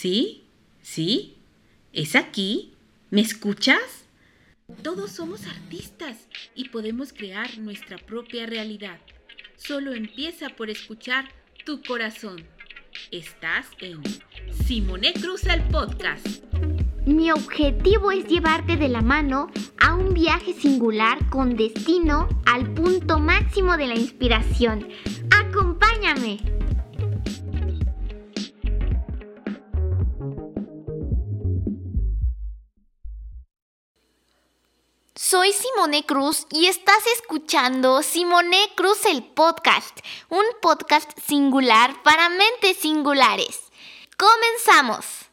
¿Sí? 0.00 0.44
¿Sí? 0.80 1.34
¿Es 1.92 2.14
aquí? 2.14 2.72
¿Me 3.10 3.20
escuchas? 3.20 4.04
Todos 4.84 5.10
somos 5.10 5.44
artistas 5.48 6.16
y 6.54 6.68
podemos 6.68 7.12
crear 7.12 7.58
nuestra 7.58 7.98
propia 7.98 8.46
realidad. 8.46 9.00
Solo 9.56 9.92
empieza 9.94 10.50
por 10.50 10.70
escuchar 10.70 11.28
tu 11.64 11.82
corazón. 11.82 12.44
Estás 13.10 13.66
en 13.80 14.00
Simone 14.66 15.14
Cruz 15.14 15.42
el 15.46 15.64
podcast. 15.64 16.44
Mi 17.04 17.32
objetivo 17.32 18.12
es 18.12 18.24
llevarte 18.28 18.76
de 18.76 18.88
la 18.88 19.02
mano 19.02 19.50
a 19.80 19.96
un 19.96 20.14
viaje 20.14 20.52
singular 20.52 21.28
con 21.28 21.56
destino 21.56 22.28
al 22.46 22.72
punto 22.72 23.18
máximo 23.18 23.76
de 23.76 23.88
la 23.88 23.96
inspiración. 23.96 24.86
¡Acompáñame! 25.32 26.57
Soy 35.30 35.50
Simone 35.52 36.06
Cruz 36.06 36.46
y 36.50 36.68
estás 36.68 37.02
escuchando 37.20 38.02
Simone 38.02 38.56
Cruz 38.74 39.04
el 39.04 39.22
podcast, 39.22 39.98
un 40.30 40.44
podcast 40.62 41.10
singular 41.20 42.02
para 42.02 42.30
mentes 42.30 42.78
singulares. 42.80 43.60
¡Comenzamos! 44.16 45.26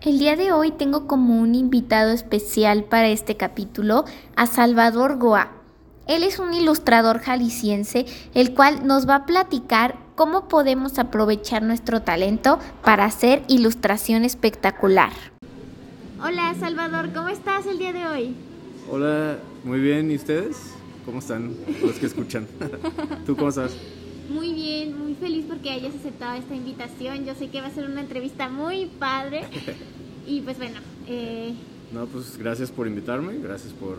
El 0.00 0.20
día 0.20 0.36
de 0.36 0.52
hoy 0.52 0.70
tengo 0.70 1.08
como 1.08 1.40
un 1.40 1.56
invitado 1.56 2.12
especial 2.12 2.84
para 2.84 3.08
este 3.08 3.36
capítulo 3.36 4.04
a 4.36 4.46
Salvador 4.46 5.18
Goa. 5.18 5.50
Él 6.06 6.22
es 6.22 6.38
un 6.38 6.54
ilustrador 6.54 7.18
jalisciense, 7.18 8.06
el 8.32 8.54
cual 8.54 8.86
nos 8.86 9.08
va 9.08 9.16
a 9.16 9.26
platicar 9.26 9.98
cómo 10.14 10.46
podemos 10.46 11.00
aprovechar 11.00 11.64
nuestro 11.64 12.02
talento 12.02 12.60
para 12.84 13.06
hacer 13.06 13.42
ilustración 13.48 14.24
espectacular. 14.24 15.37
Hola 16.20 16.52
Salvador, 16.58 17.12
¿cómo 17.12 17.28
estás 17.28 17.64
el 17.66 17.78
día 17.78 17.92
de 17.92 18.04
hoy? 18.04 18.34
Hola, 18.90 19.38
muy 19.62 19.78
bien, 19.78 20.10
¿y 20.10 20.16
ustedes? 20.16 20.72
¿Cómo 21.04 21.20
están 21.20 21.54
los 21.80 21.94
que 21.94 22.06
escuchan? 22.06 22.44
¿Tú 23.26 23.36
cómo 23.36 23.50
estás? 23.50 23.76
Muy 24.28 24.52
bien, 24.52 24.98
muy 24.98 25.14
feliz 25.14 25.44
porque 25.48 25.70
hayas 25.70 25.94
aceptado 25.94 26.36
esta 26.36 26.56
invitación. 26.56 27.24
Yo 27.24 27.36
sé 27.36 27.50
que 27.50 27.60
va 27.60 27.68
a 27.68 27.70
ser 27.70 27.88
una 27.88 28.00
entrevista 28.00 28.48
muy 28.48 28.86
padre. 28.86 29.44
Y 30.26 30.42
pues 30.42 30.58
bueno. 30.58 30.78
Eh... 31.06 31.54
No, 31.90 32.04
pues 32.04 32.36
gracias 32.36 32.70
por 32.70 32.86
invitarme, 32.86 33.38
gracias 33.38 33.72
por, 33.72 33.96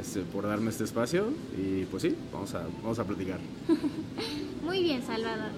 este, 0.00 0.20
por 0.20 0.46
darme 0.46 0.70
este 0.70 0.84
espacio 0.84 1.26
y 1.58 1.84
pues 1.84 2.04
sí, 2.04 2.16
vamos 2.32 2.54
a, 2.54 2.62
vamos 2.82 2.98
a 2.98 3.04
platicar. 3.04 3.38
muy 4.64 4.82
bien, 4.82 5.02
Salvador. 5.02 5.50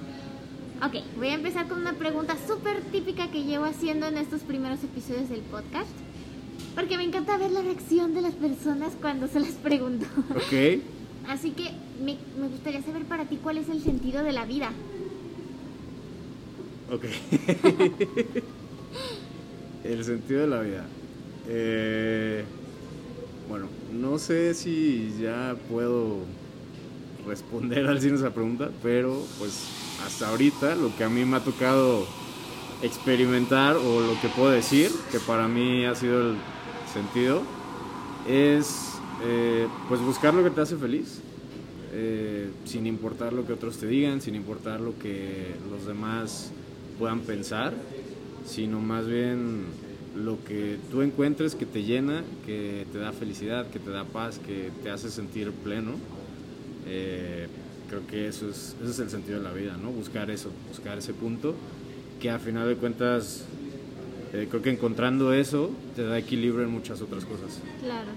Ok, 0.83 0.97
voy 1.17 1.29
a 1.29 1.35
empezar 1.35 1.69
con 1.69 1.81
una 1.81 1.95
pregunta 1.95 2.37
súper 2.47 2.83
típica 2.83 3.31
que 3.31 3.45
llevo 3.45 3.65
haciendo 3.65 4.07
en 4.07 4.19
estos 4.19 4.43
primeros 4.43 4.83
episodios 4.83 5.29
del 5.29 5.41
podcast. 5.41 5.91
Porque 6.75 6.97
me 6.97 7.05
encanta 7.05 7.39
ver 7.39 7.53
la 7.53 7.63
reacción 7.63 8.15
de 8.15 8.23
las 8.23 8.35
personas 8.35 8.95
cuando 9.01 9.29
se 9.29 9.41
las 9.41 9.53
pregunto. 9.53 10.07
Ok. 10.31 10.83
Así 11.29 11.53
que 11.53 11.71
me, 12.05 12.19
gustaría 12.49 12.83
saber 12.83 13.05
para 13.05 13.27
ti 13.27 13.39
cuál 13.43 13.59
es 13.59 13.69
el 13.69 13.83
sentido 13.83 14.23
de 14.25 14.33
la 14.33 14.45
vida. 14.45 14.71
Ok. 16.91 17.05
el 19.85 20.05
sentido 20.05 20.41
de 20.43 20.47
la 20.49 20.61
vida. 20.61 20.87
Eh, 21.49 22.45
bueno, 23.49 23.69
no 23.93 24.19
sé 24.19 24.55
si 24.55 25.15
ya 25.21 25.57
puedo 25.71 26.19
responder 27.27 27.87
al 27.87 28.01
cine 28.01 28.17
esa 28.17 28.33
pregunta, 28.33 28.71
pero 28.83 29.23
pues 29.39 29.67
hasta 30.05 30.29
ahorita 30.29 30.75
lo 30.77 30.95
que 30.97 31.05
a 31.05 31.09
mí 31.09 31.25
me 31.25 31.37
ha 31.37 31.41
tocado 31.41 32.07
experimentar 32.83 33.77
o 33.77 34.01
lo 34.01 34.21
que 34.21 34.29
puedo 34.29 34.51
decir, 34.51 34.91
que 35.11 35.19
para 35.21 35.49
mí 35.49 35.85
ha 35.85 35.95
sido 35.95 36.31
el 36.31 36.37
sentido, 36.93 37.43
es 38.29 38.93
eh, 39.25 39.67
pues 39.89 40.01
buscar 40.01 40.35
lo 40.35 40.45
que 40.45 40.51
te 40.51 40.61
hace 40.61 40.77
feliz, 40.77 41.21
eh, 41.93 42.51
sin 42.65 42.87
importar 42.87 43.33
lo 43.33 43.47
que 43.47 43.53
otros 43.53 43.79
te 43.79 43.87
digan, 43.87 44.21
sin 44.21 44.35
importar 44.35 44.81
lo 44.81 44.99
que 44.99 45.55
los 45.71 45.87
demás 45.87 46.51
puedan 46.99 47.21
pensar, 47.21 47.73
sino 48.47 48.81
más 48.81 49.07
bien 49.07 49.65
lo 50.17 50.43
que 50.45 50.79
tú 50.91 51.03
encuentres 51.03 51.55
que 51.55 51.67
te 51.67 51.83
llena, 51.83 52.23
que 52.47 52.87
te 52.93 52.99
da 52.99 53.13
felicidad, 53.13 53.69
que 53.71 53.79
te 53.79 53.91
da 53.91 54.05
paz, 54.05 54.39
que 54.39 54.71
te 54.83 54.91
hace 54.91 55.11
sentir 55.11 55.51
pleno. 55.51 55.93
Eh, 56.87 57.47
creo 57.89 58.07
que 58.07 58.29
eso 58.29 58.49
es, 58.49 58.77
ese 58.83 58.91
es 58.91 58.99
el 58.99 59.11
sentido 59.11 59.39
de 59.39 59.45
la 59.45 59.53
vida, 59.53 59.77
¿no? 59.77 59.91
Buscar 59.91 60.31
eso, 60.31 60.51
buscar 60.69 60.99
ese 60.99 61.13
punto 61.13 61.55
que 62.21 62.31
a 62.31 62.39
final 62.39 62.67
de 62.69 62.77
cuentas 62.77 63.45
eh, 64.33 64.47
creo 64.49 64.63
que 64.63 64.71
encontrando 64.71 65.33
eso 65.33 65.71
te 65.95 66.03
da 66.03 66.19
equilibrio 66.19 66.65
en 66.65 66.71
muchas 66.71 67.01
otras 67.01 67.25
cosas. 67.25 67.61
Claro, 67.83 68.11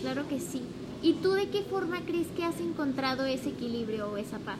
claro 0.00 0.28
que 0.28 0.40
sí. 0.40 0.62
¿Y 1.02 1.14
tú 1.14 1.32
de 1.32 1.48
qué 1.48 1.62
forma 1.62 2.00
crees 2.06 2.28
que 2.28 2.44
has 2.44 2.58
encontrado 2.60 3.24
ese 3.24 3.50
equilibrio 3.50 4.08
o 4.08 4.16
esa 4.16 4.38
paz? 4.38 4.58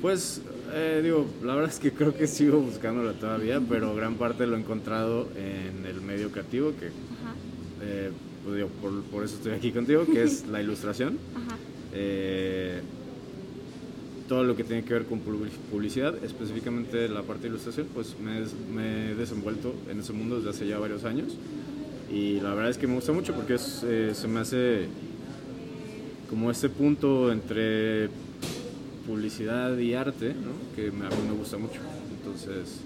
Pues, 0.00 0.40
eh, 0.72 1.00
digo, 1.02 1.26
la 1.44 1.54
verdad 1.54 1.70
es 1.70 1.78
que 1.78 1.92
creo 1.92 2.16
que 2.16 2.26
sigo 2.26 2.60
buscándola 2.60 3.12
todavía, 3.12 3.60
pero 3.60 3.94
gran 3.94 4.14
parte 4.14 4.46
lo 4.46 4.56
he 4.56 4.60
encontrado 4.60 5.28
en 5.36 5.84
el 5.84 6.00
medio 6.00 6.32
creativo, 6.32 6.72
que, 6.80 6.86
eh, 7.82 8.10
pues 8.42 8.56
digo, 8.56 8.68
por, 8.80 9.02
por, 9.02 9.24
eso 9.24 9.36
estoy 9.36 9.52
aquí 9.52 9.70
contigo, 9.70 10.06
que 10.06 10.22
es 10.22 10.46
la 10.48 10.62
ilustración. 10.62 11.18
Ajá 11.36 11.59
todo 14.30 14.44
lo 14.44 14.54
que 14.54 14.62
tiene 14.62 14.84
que 14.84 14.94
ver 14.94 15.06
con 15.06 15.18
publicidad, 15.18 16.14
específicamente 16.22 17.08
la 17.08 17.22
parte 17.22 17.42
de 17.42 17.48
ilustración, 17.48 17.88
pues 17.92 18.14
me, 18.20 19.10
he 19.10 19.14
desenvuelto 19.16 19.74
en 19.90 19.98
ese 19.98 20.12
mundo 20.12 20.36
desde 20.36 20.50
hace 20.50 20.66
ya 20.68 20.78
varios 20.78 21.04
años 21.04 21.32
y 22.12 22.40
la 22.40 22.54
verdad 22.54 22.70
es 22.70 22.78
que 22.78 22.86
me 22.86 22.94
gusta 22.94 23.12
mucho 23.12 23.34
porque 23.34 23.56
eh, 23.56 24.12
se 24.14 24.28
me 24.28 24.38
hace 24.38 24.86
como 26.28 26.48
este 26.48 26.68
punto 26.68 27.32
entre 27.32 28.08
publicidad 29.04 29.76
y 29.76 29.94
arte, 29.94 30.28
¿no? 30.28 30.76
que 30.76 30.88
a 30.88 30.92
mí 30.92 31.28
me 31.28 31.34
gusta 31.34 31.58
mucho. 31.58 31.80
Entonces, 32.16 32.82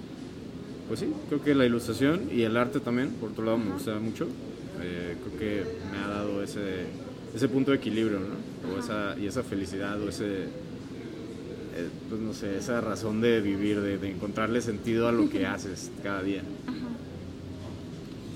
pues 0.89 1.01
sí, 1.01 1.13
creo 1.29 1.45
que 1.45 1.55
la 1.55 1.67
ilustración 1.67 2.31
y 2.33 2.41
el 2.41 2.57
arte 2.57 2.81
también, 2.81 3.11
por 3.21 3.33
otro 3.33 3.45
lado, 3.45 3.59
me 3.59 3.73
gusta 3.73 3.99
mucho. 3.99 4.27
Eh, 4.83 5.17
creo 5.23 5.39
que 5.39 5.65
me 5.93 5.99
ha 5.99 6.09
dado 6.09 6.43
ese, 6.43 6.87
ese 7.35 7.49
punto 7.49 7.71
de 7.71 7.79
equilibrio, 7.79 8.21
¿no? 8.21 8.75
O 8.75 8.79
esa, 8.79 9.17
y 9.19 9.27
esa 9.27 9.43
felicidad 9.43 10.01
o 10.01 10.09
ese 10.09 10.49
eh, 11.77 11.89
pues 12.09 12.21
no 12.21 12.33
sé, 12.33 12.57
esa 12.57 12.81
razón 12.81 13.21
de 13.21 13.41
vivir, 13.41 13.81
de, 13.81 14.09
encontrarle 14.09 14.61
sentido 14.61 15.09
a 15.09 15.13
lo 15.13 15.29
que 15.29 15.45
haces 15.45 15.91
cada 16.05 16.23
día. 16.23 16.43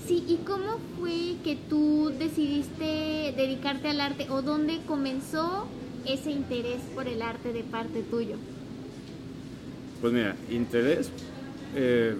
Sí, 0.05 0.25
¿y 0.27 0.37
cómo 0.45 0.79
fue 0.99 1.37
que 1.41 1.57
tú 1.69 2.11
decidiste 2.19 3.33
dedicarte 3.37 3.87
al 3.87 4.01
arte 4.01 4.27
o 4.29 4.41
dónde 4.41 4.81
comenzó 4.85 5.67
ese 6.05 6.31
interés 6.31 6.81
por 6.93 7.07
el 7.07 7.21
arte 7.21 7.53
de 7.53 7.63
parte 7.63 8.01
tuyo? 8.01 8.35
Pues 10.01 10.11
mira, 10.11 10.35
interés, 10.49 11.09
eh, 11.75 12.15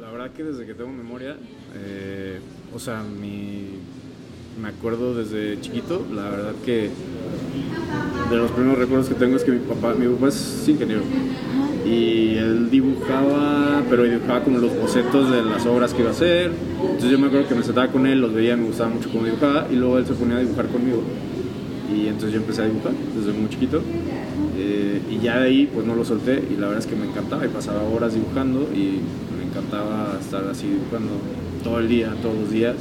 la 0.00 0.10
verdad 0.10 0.32
que 0.32 0.42
desde 0.42 0.66
que 0.66 0.74
tengo 0.74 0.90
memoria, 0.90 1.36
eh, 1.76 2.40
o 2.74 2.80
sea, 2.80 3.04
mi, 3.04 3.68
me 4.58 4.68
acuerdo 4.68 5.14
desde 5.14 5.60
chiquito, 5.60 6.06
la 6.12 6.28
verdad 6.28 6.52
que 6.64 6.90
de 8.30 8.36
los 8.36 8.50
primeros 8.50 8.78
recuerdos 8.78 9.08
que 9.08 9.14
tengo 9.14 9.36
es 9.36 9.44
que 9.44 9.52
mi 9.52 9.58
papá, 9.58 9.94
mi 9.94 10.06
papá 10.06 10.28
es 10.28 10.68
ingeniero 10.68 11.02
y 11.84 12.36
él 12.36 12.70
dibujaba, 12.70 13.82
pero 13.88 14.04
dibujaba 14.04 14.42
como 14.44 14.58
los 14.58 14.74
bocetos 14.76 15.30
de 15.30 15.42
las 15.42 15.66
obras 15.66 15.92
que 15.94 16.00
iba 16.00 16.10
a 16.10 16.12
hacer. 16.12 16.52
Entonces 16.80 17.10
yo 17.10 17.18
me 17.18 17.26
acuerdo 17.26 17.48
que 17.48 17.54
me 17.54 17.62
sentaba 17.62 17.88
con 17.88 18.06
él, 18.06 18.20
los 18.20 18.32
veía, 18.32 18.56
me 18.56 18.66
gustaba 18.66 18.90
mucho 18.90 19.10
cómo 19.10 19.24
dibujaba 19.24 19.66
y 19.70 19.76
luego 19.76 19.98
él 19.98 20.06
se 20.06 20.12
ponía 20.12 20.36
a 20.36 20.40
dibujar 20.40 20.66
conmigo. 20.68 21.02
Y 21.92 22.06
entonces 22.06 22.32
yo 22.32 22.38
empecé 22.38 22.62
a 22.62 22.66
dibujar 22.66 22.92
desde 23.16 23.32
muy 23.32 23.48
chiquito. 23.48 23.82
Eh, 24.56 25.00
y 25.10 25.18
ya 25.18 25.38
de 25.40 25.48
ahí 25.48 25.70
pues 25.72 25.86
no 25.86 25.94
lo 25.94 26.04
solté 26.04 26.42
y 26.50 26.54
la 26.60 26.66
verdad 26.66 26.78
es 26.78 26.86
que 26.86 26.94
me 26.94 27.06
encantaba 27.06 27.44
y 27.46 27.48
pasaba 27.48 27.82
horas 27.82 28.14
dibujando 28.14 28.68
y 28.74 29.00
me 29.36 29.48
encantaba 29.48 30.18
estar 30.20 30.44
así 30.48 30.66
dibujando 30.66 31.12
todo 31.64 31.78
el 31.78 31.88
día, 31.88 32.14
todos 32.22 32.36
los 32.36 32.50
días. 32.50 32.76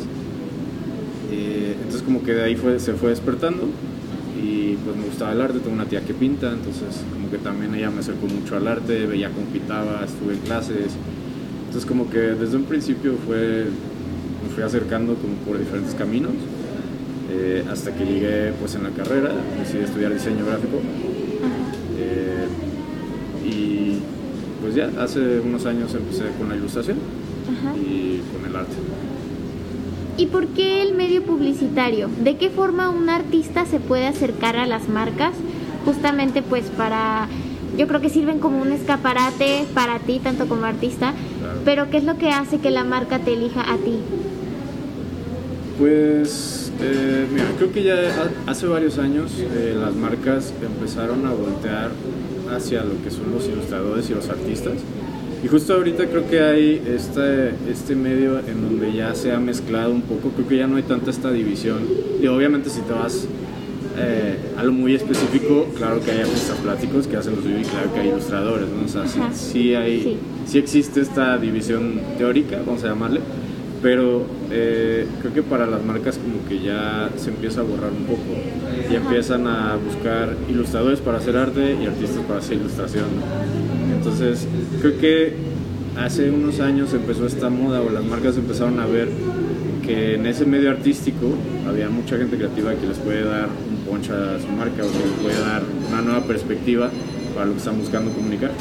Eh, 1.32 1.76
entonces 1.78 2.02
como 2.02 2.24
que 2.24 2.34
de 2.34 2.44
ahí 2.44 2.56
fue, 2.56 2.80
se 2.80 2.94
fue 2.94 3.10
despertando 3.10 3.68
y 4.42 4.76
pues 4.84 4.96
me 4.96 5.06
gustaba 5.06 5.32
el 5.34 5.42
arte, 5.42 5.60
tengo 5.60 5.76
una 5.76 5.86
tía 5.86 6.02
que 6.02 6.14
pinta, 6.14 6.52
entonces 6.52 7.04
como 7.14 7.30
que 7.30 7.38
también 7.38 7.76
ella 7.76 7.92
me 7.92 8.00
acercó 8.00 8.26
mucho 8.28 8.56
al 8.56 8.68
arte, 8.68 9.06
veía 9.06 9.30
cómo 9.30 9.46
pintaba, 9.48 10.04
estuve 10.06 10.34
en 10.34 10.40
clases, 10.40 10.94
entonces 11.68 11.86
como 11.86 12.10
que 12.10 12.20
desde 12.20 12.56
un 12.56 12.64
principio 12.64 13.16
fue, 13.26 13.66
me 14.44 14.54
fui 14.54 14.64
acercando 14.64 15.16
como 15.16 15.36
por 15.46 15.60
diferentes 15.60 15.94
caminos, 15.94 16.32
eh, 17.32 17.64
hasta 17.70 17.94
que 17.94 18.06
llegué 18.06 18.54
pues 18.60 18.74
en 18.76 18.84
la 18.84 18.90
carrera, 18.90 19.32
decidí 19.60 19.84
estudiar 19.84 20.14
diseño 20.14 20.46
gráfico. 20.46 20.80
Eh, 22.00 22.48
y 23.46 24.00
pues 24.62 24.74
ya 24.74 24.90
hace 25.00 25.40
unos 25.40 25.66
años 25.66 25.94
empecé 25.94 26.24
con 26.38 26.50
la 26.50 26.56
ilustración 26.56 26.98
y 27.76 28.20
con 28.34 28.50
el 28.50 28.56
arte. 28.56 28.76
¿Y 30.20 30.26
por 30.26 30.48
qué 30.48 30.82
el 30.82 30.96
medio 30.96 31.24
publicitario? 31.24 32.10
¿De 32.22 32.36
qué 32.36 32.50
forma 32.50 32.90
un 32.90 33.08
artista 33.10 33.66
se 33.66 33.80
puede 33.80 34.06
acercar 34.06 34.58
a 34.58 34.68
las 34.68 34.90
marcas 34.90 35.32
justamente 35.86 36.42
pues 36.42 36.66
para 36.66 37.30
yo 37.78 37.88
creo 37.88 38.02
que 38.02 38.10
sirven 38.10 38.40
como 38.40 38.62
un 38.62 38.74
escaparate 38.74 39.64
para 39.74 40.00
ti, 40.00 40.20
tanto 40.22 40.48
como 40.50 40.66
artista, 40.66 41.14
pero 41.64 41.90
¿qué 41.90 41.98
es 41.98 42.04
lo 42.04 42.18
que 42.18 42.32
hace 42.32 42.58
que 42.60 42.70
la 42.70 42.84
marca 42.84 43.20
te 43.20 43.32
elija 43.32 43.62
a 43.62 43.78
ti? 43.78 44.00
Pues, 45.78 46.74
eh, 46.82 47.26
mira, 47.32 47.46
creo 47.58 47.72
que 47.72 47.84
ya 47.84 47.96
hace 48.46 48.68
varios 48.68 48.98
años 48.98 49.32
eh, 49.40 49.74
las 49.80 49.96
marcas 49.96 50.54
empezaron 50.62 51.26
a 51.26 51.32
voltear 51.32 51.92
hacia 52.54 52.84
lo 52.84 53.02
que 53.02 53.10
son 53.10 53.32
los 53.32 53.48
ilustradores 53.48 54.10
y 54.10 54.14
los 54.16 54.28
artistas. 54.30 54.74
Y 55.44 55.48
justo 55.48 55.74
ahorita 55.74 56.06
creo 56.08 56.28
que 56.30 56.42
hay 56.42 56.82
este, 56.86 57.52
este 57.72 57.96
medio 57.96 58.40
en 58.40 58.62
donde 58.62 58.92
ya 58.92 59.16
se 59.16 59.32
ha 59.32 59.40
mezclado 59.40 59.92
un 59.92 60.02
poco, 60.02 60.32
creo 60.32 60.48
que 60.48 60.58
ya 60.58 60.68
no 60.68 60.76
hay 60.76 60.84
tanta 60.84 61.12
esta 61.12 61.32
división. 61.32 61.80
Y 62.22 62.28
obviamente 62.28 62.70
si 62.70 62.82
te 62.82 62.92
vas 62.92 63.26
eh, 63.98 64.38
a 64.58 64.64
lo 64.64 64.74
muy 64.74 64.96
específico, 64.96 65.68
claro 65.78 66.02
que 66.02 66.12
hay 66.12 66.20
artistas 66.20 66.58
plásticos 66.58 67.08
que 67.08 67.16
hacen 67.16 67.36
los 67.36 67.44
suyo 67.44 67.58
y 67.58 67.64
claro 67.64 67.94
que 67.94 68.00
hay 68.02 68.10
ilustradores, 68.10 68.68
¿no? 68.70 68.86
O 68.86 68.88
sea, 68.88 69.32
sí, 69.34 69.76
hay, 69.76 70.18
sí. 70.46 70.58
existe 70.58 71.00
esta 71.00 71.38
división 71.38 72.02
teórica, 72.18 72.60
vamos 72.66 72.84
a 72.84 72.88
llamarle, 72.88 73.22
pero 73.82 74.26
eh, 74.52 75.08
creo 75.22 75.34
que 75.34 75.44
para 75.44 75.66
las 75.66 75.84
marcas 75.84 76.18
como 76.18 76.48
que 76.50 76.62
ya 76.66 77.10
se 77.16 77.30
empieza 77.30 77.62
a 77.62 77.64
borrar 77.64 77.92
un 77.92 78.06
poco. 78.06 78.24
Y 78.92 78.96
empiezan 78.96 79.48
a 79.48 79.78
buscar 79.78 80.36
ilustradores 80.50 81.00
para 81.00 81.18
hacer 81.18 81.38
arte 81.38 81.78
y 81.82 81.86
artistas 81.86 82.24
para 82.28 82.40
hacer 82.40 82.58
ilustración. 82.58 83.06
Entonces, 84.00 84.48
creo 84.80 84.98
que 84.98 85.34
hace 85.98 86.32
unos 86.32 86.62
años 86.62 86.94
empezó 86.94 87.28
esta 87.28 87.50
moda 87.50 87.82
o 87.82 87.90
las 87.90 88.06
marcas 88.06 88.38
empezaron 88.38 88.80
a 88.80 88.86
ver 88.86 89.10
que 89.86 90.16
en 90.16 90.26
ese 90.26 90.46
medio 90.46 90.70
artístico 90.70 91.34
había 91.68 91.90
mucha 91.90 92.18
gente 92.18 92.38
creativa 92.38 92.74
que 92.76 92.88
les 92.88 92.98
puede 92.98 93.26
dar 93.26 93.50
un 93.50 93.78
poncha 93.86 94.14
a 94.14 94.40
su 94.40 94.48
marca 94.48 94.86
o 94.86 94.90
que 94.90 95.00
les 95.00 95.20
puede 95.22 95.42
dar 95.42 95.64
una 95.90 96.02
nueva 96.02 96.24
perspectiva 96.24 96.90
para 97.36 97.48
lo 97.48 97.52
que 97.52 97.58
están 97.58 97.78
buscando 97.78 98.12
comunicar. 98.12 98.52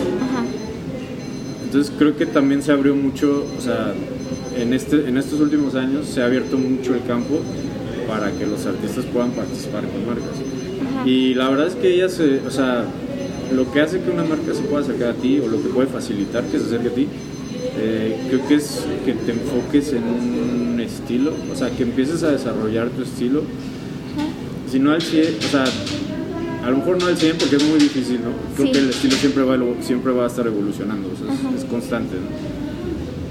Entonces 1.64 1.92
creo 1.96 2.16
que 2.16 2.26
también 2.26 2.60
se 2.60 2.72
abrió 2.72 2.96
mucho, 2.96 3.46
o 3.56 3.60
sea, 3.60 3.94
en, 4.56 4.72
este, 4.72 5.08
en 5.08 5.18
estos 5.18 5.38
últimos 5.40 5.76
años 5.76 6.06
se 6.06 6.20
ha 6.20 6.24
abierto 6.24 6.58
mucho 6.58 6.96
el 6.96 7.04
campo 7.04 7.38
para 8.08 8.32
que 8.32 8.44
los 8.44 8.66
artistas 8.66 9.04
puedan 9.04 9.30
participar 9.30 9.84
con 9.84 10.04
marcas. 10.04 11.06
Y 11.06 11.34
la 11.34 11.48
verdad 11.48 11.68
es 11.68 11.76
que 11.76 11.94
ellas, 11.94 12.20
o 12.44 12.50
sea, 12.50 12.86
lo 13.52 13.70
que 13.72 13.80
hace 13.80 14.00
que 14.00 14.10
una 14.10 14.24
marca 14.24 14.54
se 14.54 14.62
pueda 14.62 14.82
acercar 14.82 15.10
a 15.10 15.14
ti 15.14 15.40
o 15.40 15.48
lo 15.48 15.62
que 15.62 15.68
puede 15.68 15.88
facilitar 15.88 16.44
que 16.44 16.58
se 16.58 16.66
acerque 16.66 16.88
a 16.88 16.92
ti, 16.92 17.08
eh, 17.80 18.16
creo 18.28 18.48
que 18.48 18.54
es 18.56 18.84
que 19.04 19.12
te 19.12 19.32
enfoques 19.32 19.92
en 19.92 20.02
un 20.04 20.80
estilo, 20.80 21.32
o 21.52 21.56
sea, 21.56 21.70
que 21.70 21.82
empieces 21.82 22.22
a 22.22 22.30
desarrollar 22.30 22.88
tu 22.90 23.02
estilo. 23.02 23.42
Si 24.70 24.78
no 24.78 24.92
al 24.92 25.00
100, 25.00 25.36
o 25.38 25.48
sea, 25.48 25.64
a 26.64 26.70
lo 26.70 26.78
mejor 26.78 27.00
no 27.00 27.06
al 27.06 27.16
100 27.16 27.38
porque 27.38 27.56
es 27.56 27.64
muy 27.64 27.78
difícil, 27.78 28.20
¿no? 28.22 28.30
Creo 28.56 28.72
que 28.72 28.78
el 28.78 28.90
estilo 28.90 29.16
siempre 29.16 29.42
va, 29.44 29.56
siempre 29.80 30.12
va 30.12 30.24
a 30.24 30.26
estar 30.26 30.46
evolucionando, 30.46 31.08
o 31.08 31.16
sea, 31.16 31.56
es, 31.56 31.64
constante, 31.64 32.16
¿no? 32.16 32.58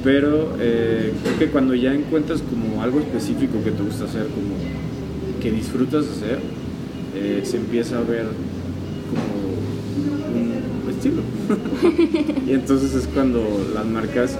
Pero 0.04 0.56
eh, 0.60 1.14
creo 1.24 1.40
que 1.40 1.48
cuando 1.48 1.76
ya 1.76 1.94
encuentras 1.94 2.42
como 2.42 2.82
algo 2.82 3.00
específico 3.00 3.62
que 3.64 3.72
te 3.72 3.84
gusta 3.84 4.06
hacer, 4.06 4.28
como 4.28 4.56
que 5.42 5.52
disfrutas 5.52 6.06
hacer, 6.06 6.40
eh, 7.16 7.42
se 7.44 7.58
empieza 7.58 7.98
a 7.98 8.02
ver 8.02 8.26
como 9.10 9.47
estilo. 10.98 11.22
y 12.48 12.54
entonces 12.54 12.94
es 12.94 13.08
cuando 13.08 13.44
las 13.74 13.86
marcas 13.86 14.38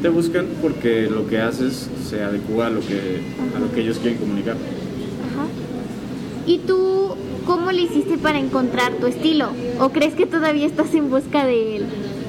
te 0.00 0.08
buscan 0.08 0.46
porque 0.60 1.08
lo 1.08 1.28
que 1.28 1.38
haces 1.38 1.88
se 2.08 2.22
adecua 2.22 2.66
a 2.66 2.70
lo 2.70 2.80
que, 2.80 3.20
a 3.56 3.60
lo 3.60 3.72
que 3.72 3.82
ellos 3.82 3.98
quieren 3.98 4.18
comunicar. 4.18 4.54
Ajá. 4.54 5.46
¿Y 6.46 6.58
tú 6.58 7.14
cómo 7.46 7.70
le 7.70 7.82
hiciste 7.82 8.18
para 8.18 8.38
encontrar 8.38 8.94
tu 8.94 9.06
estilo? 9.06 9.50
¿O 9.78 9.90
crees 9.90 10.14
que 10.14 10.26
todavía 10.26 10.66
estás 10.66 10.92
en 10.94 11.08
busca 11.08 11.46
de 11.46 11.76
él? 11.76 11.84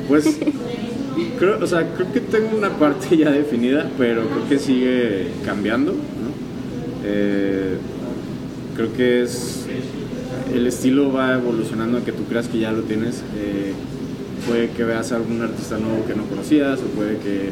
Pues 0.08 0.38
creo, 1.40 1.60
o 1.64 1.68
sea, 1.68 1.94
creo 1.96 2.12
que 2.12 2.20
tengo 2.20 2.56
una 2.56 2.70
parte 2.70 3.18
ya 3.18 3.32
definida, 3.32 3.90
pero 3.98 4.28
creo 4.28 4.50
que 4.50 4.60
sigue 4.60 5.28
cambiando. 5.46 5.96
Eh, 7.06 7.78
creo 8.76 8.94
que 8.94 9.24
es 9.24 9.66
el 10.54 10.68
estilo 10.68 11.12
va 11.12 11.34
evolucionando 11.34 12.04
que 12.04 12.13
tú 12.24 12.30
creas 12.30 12.48
que 12.48 12.60
ya 12.60 12.72
lo 12.72 12.82
tienes. 12.84 13.24
Eh, 13.36 13.74
puede 14.48 14.70
que 14.70 14.84
veas 14.84 15.12
a 15.12 15.18
algún 15.18 15.42
artista 15.42 15.78
nuevo 15.78 16.06
que 16.06 16.16
no 16.16 16.24
conocías 16.26 16.80
o 16.80 16.86
puede 16.96 17.18
que 17.18 17.52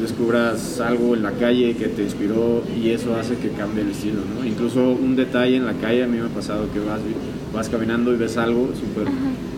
descubras 0.00 0.80
algo 0.80 1.14
en 1.14 1.22
la 1.22 1.32
calle 1.32 1.74
que 1.74 1.88
te 1.88 2.02
inspiró 2.02 2.62
y 2.80 2.90
eso 2.90 3.16
hace 3.16 3.36
que 3.36 3.48
cambie 3.50 3.82
el 3.82 3.90
estilo, 3.90 4.20
¿no? 4.22 4.46
Incluso 4.46 4.90
un 4.90 5.16
detalle 5.16 5.56
en 5.56 5.66
la 5.66 5.72
calle, 5.72 6.04
a 6.04 6.06
mí 6.06 6.18
me 6.18 6.26
ha 6.26 6.28
pasado 6.28 6.68
que 6.72 6.78
vas, 6.78 7.00
vas 7.52 7.68
caminando 7.68 8.12
y 8.12 8.16
ves 8.16 8.36
algo 8.36 8.68
súper 8.78 9.12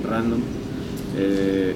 random, 0.08 0.40
eh, 1.18 1.74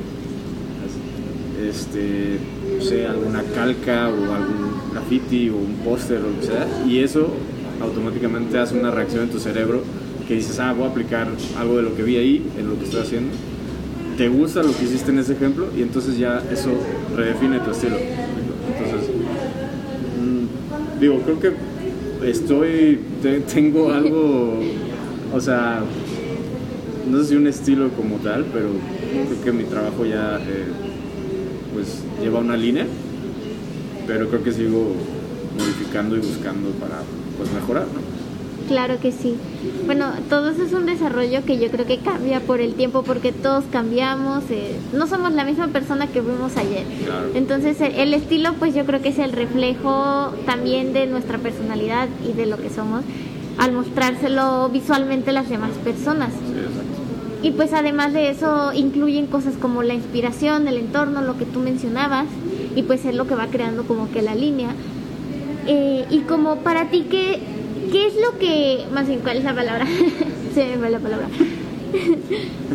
este, 1.69 2.38
no 2.78 2.82
sé, 2.82 3.06
alguna 3.06 3.42
calca 3.54 4.08
o 4.08 4.32
algún 4.32 4.92
graffiti 4.92 5.50
o 5.50 5.56
un 5.56 5.75
póster 5.84 6.19
o 6.19 6.31
lo 6.31 6.40
que 6.40 6.46
sea, 6.46 6.66
y 6.86 7.00
eso 7.00 7.34
automáticamente 7.82 8.58
hace 8.58 8.78
una 8.78 8.90
reacción 8.90 9.25
en 9.25 9.31
tu 9.31 9.40
cerebro 9.40 9.82
que 10.26 10.34
dices, 10.34 10.58
ah, 10.58 10.72
voy 10.72 10.86
a 10.86 10.90
aplicar 10.90 11.28
algo 11.58 11.76
de 11.76 11.82
lo 11.82 11.94
que 11.94 12.02
vi 12.02 12.16
ahí 12.16 12.46
en 12.58 12.68
lo 12.68 12.78
que 12.78 12.84
estoy 12.84 13.00
haciendo 13.00 13.30
te 14.16 14.28
gusta 14.28 14.62
lo 14.62 14.76
que 14.76 14.84
hiciste 14.84 15.10
en 15.10 15.18
ese 15.18 15.32
ejemplo 15.32 15.68
y 15.76 15.82
entonces 15.82 16.18
ya 16.18 16.42
eso 16.52 16.70
redefine 17.14 17.58
tu 17.60 17.70
estilo. 17.70 17.96
Entonces, 17.96 19.10
mm, 20.20 21.00
digo, 21.00 21.20
creo 21.22 21.40
que 21.40 21.52
estoy, 22.28 23.00
tengo 23.52 23.92
algo, 23.92 24.60
o 25.32 25.40
sea, 25.40 25.82
no 27.10 27.18
sé 27.18 27.30
si 27.30 27.36
un 27.36 27.46
estilo 27.46 27.90
como 27.90 28.16
tal, 28.16 28.46
pero 28.52 28.68
creo 29.28 29.44
que 29.44 29.52
mi 29.52 29.64
trabajo 29.64 30.04
ya 30.04 30.38
eh, 30.38 30.66
pues 31.72 32.02
lleva 32.22 32.40
una 32.40 32.56
línea, 32.56 32.86
pero 34.06 34.28
creo 34.28 34.42
que 34.42 34.52
sigo 34.52 34.94
modificando 35.58 36.16
y 36.16 36.20
buscando 36.20 36.70
para 36.70 37.02
pues 37.36 37.52
mejorar, 37.52 37.86
¿no? 37.86 38.23
Claro 38.69 38.99
que 39.00 39.12
sí. 39.12 39.37
Bueno, 39.84 40.06
todo 40.31 40.50
eso 40.50 40.62
es 40.62 40.72
un 40.72 40.87
desarrollo 40.87 41.44
que 41.44 41.58
yo 41.58 41.70
creo 41.70 41.87
que 41.87 41.99
cambia 41.99 42.40
por 42.40 42.61
el 42.61 42.75
tiempo 42.75 43.02
porque 43.02 43.32
todos 43.32 43.64
cambiamos, 43.70 44.44
eh, 44.50 44.76
no 44.94 45.06
somos 45.06 45.32
la 45.32 45.44
misma 45.44 45.69
persona 45.69 46.06
que 46.06 46.22
fuimos 46.22 46.56
ayer. 46.56 46.84
Entonces 47.34 47.76
el, 47.81 48.14
estilo 48.14 48.55
pues 48.55 48.75
yo 48.75 48.87
creo 48.87 49.02
que 49.02 49.11
es 49.11 49.19
el 49.19 49.32
reflejo 49.32 50.32
también 50.46 50.93
de 50.93 51.06
nuestra 51.06 51.38
personalidad 51.38 52.08
y 52.26 52.32
de 52.32 52.46
lo 52.46 52.56
que 52.56 52.70
somos 52.70 53.02
al 53.58 53.72
mostrárselo 53.72 54.69
visualmente 54.70 55.31
a 55.31 55.34
las 55.34 55.49
demás 55.49 55.72
personas. 55.84 56.32
y 57.43 57.50
pues 57.50 57.75
además 57.75 58.14
de 58.14 58.31
eso 58.31 58.72
incluyen 58.72 59.26
cosas 59.26 59.55
como 59.60 59.82
la 59.82 59.93
inspiración, 59.93 60.67
el 60.67 60.78
entorno, 60.78 61.20
lo 61.20 61.37
que 61.37 61.44
tú 61.44 61.60
mencionabas 61.60 62.27
y 62.74 62.82
pues 62.84 63.05
es 63.05 63.15
lo 63.15 63.27
que 63.27 63.34
va 63.34 63.48
creando 63.48 63.84
como 63.84 64.10
que 64.10 64.22
la 64.22 64.34
línea. 64.34 64.70
Eh, 65.67 66.05
y 66.10 66.20
como 66.20 66.56
para 66.56 66.91
ti, 66.91 67.06
¿qué, 67.10 67.41
¿Qué 67.91 68.06
es 68.06 68.14
lo 68.14 68.38
que, 68.38 68.84
más 68.93 69.06
bien, 69.06 69.20
cuál 69.20 69.38
es 69.38 69.44
la 69.44 69.55
palabra? 69.55 69.86
Se 70.55 70.67
me 70.67 70.79
fue 70.79 70.91
la 70.91 70.98
palabra. 70.98 71.29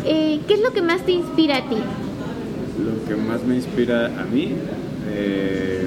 Eh, 0.06 0.40
¿Qué 0.48 0.54
es 0.54 0.60
lo 0.62 0.72
que 0.72 0.80
más 0.80 1.04
te 1.04 1.12
inspira 1.12 1.58
a 1.58 1.68
ti? 1.68 1.76
Lo 1.76 3.06
que 3.06 3.20
más 3.20 3.44
me 3.44 3.56
inspira 3.56 4.06
a 4.06 4.24
mí, 4.24 4.54
eh, 5.10 5.86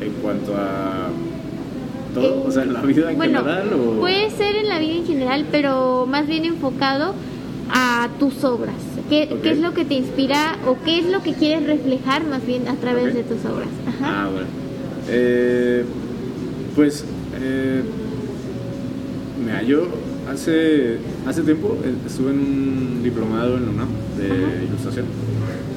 en 0.00 0.12
cuanto 0.22 0.54
a 0.56 1.08
todo, 2.14 2.44
o 2.46 2.50
sea, 2.52 2.62
en 2.62 2.72
la 2.72 2.82
vida 2.82 3.10
en 3.10 3.20
general. 3.20 3.72
O... 3.72 3.98
Puede 3.98 4.30
ser 4.30 4.54
en 4.54 4.68
la 4.68 4.78
vida 4.78 4.94
en 4.94 5.06
general, 5.06 5.46
pero 5.50 6.06
más 6.06 6.28
bien 6.28 6.44
enfocado 6.44 7.14
a 7.70 8.08
tus 8.20 8.44
obras. 8.44 8.76
¿Qué, 9.08 9.28
¿Qué, 9.42 9.50
es 9.50 9.58
lo 9.58 9.74
que 9.74 9.84
te 9.84 9.94
inspira 9.94 10.56
o 10.66 10.76
qué 10.84 11.00
es 11.00 11.06
lo 11.06 11.22
que 11.22 11.32
quieres 11.32 11.66
reflejar 11.66 12.24
más 12.24 12.46
bien 12.46 12.68
a 12.68 12.76
través 12.76 13.12
de 13.12 13.24
tus 13.24 13.44
obras? 13.44 13.68
Ah, 14.02 14.28
bueno. 14.30 14.46
Eh, 15.08 15.84
pues 16.76 17.04
eh, 17.40 17.82
mira, 19.44 19.62
yo 19.62 19.88
hace, 20.30 20.98
hace 21.26 21.42
tiempo 21.42 21.76
estuve 22.06 22.30
en 22.30 22.38
un 22.38 23.00
diplomado 23.02 23.56
en 23.56 23.66
la 23.66 23.70
UNAM 23.70 23.88
de 24.16 24.64
ilustración. 24.66 25.06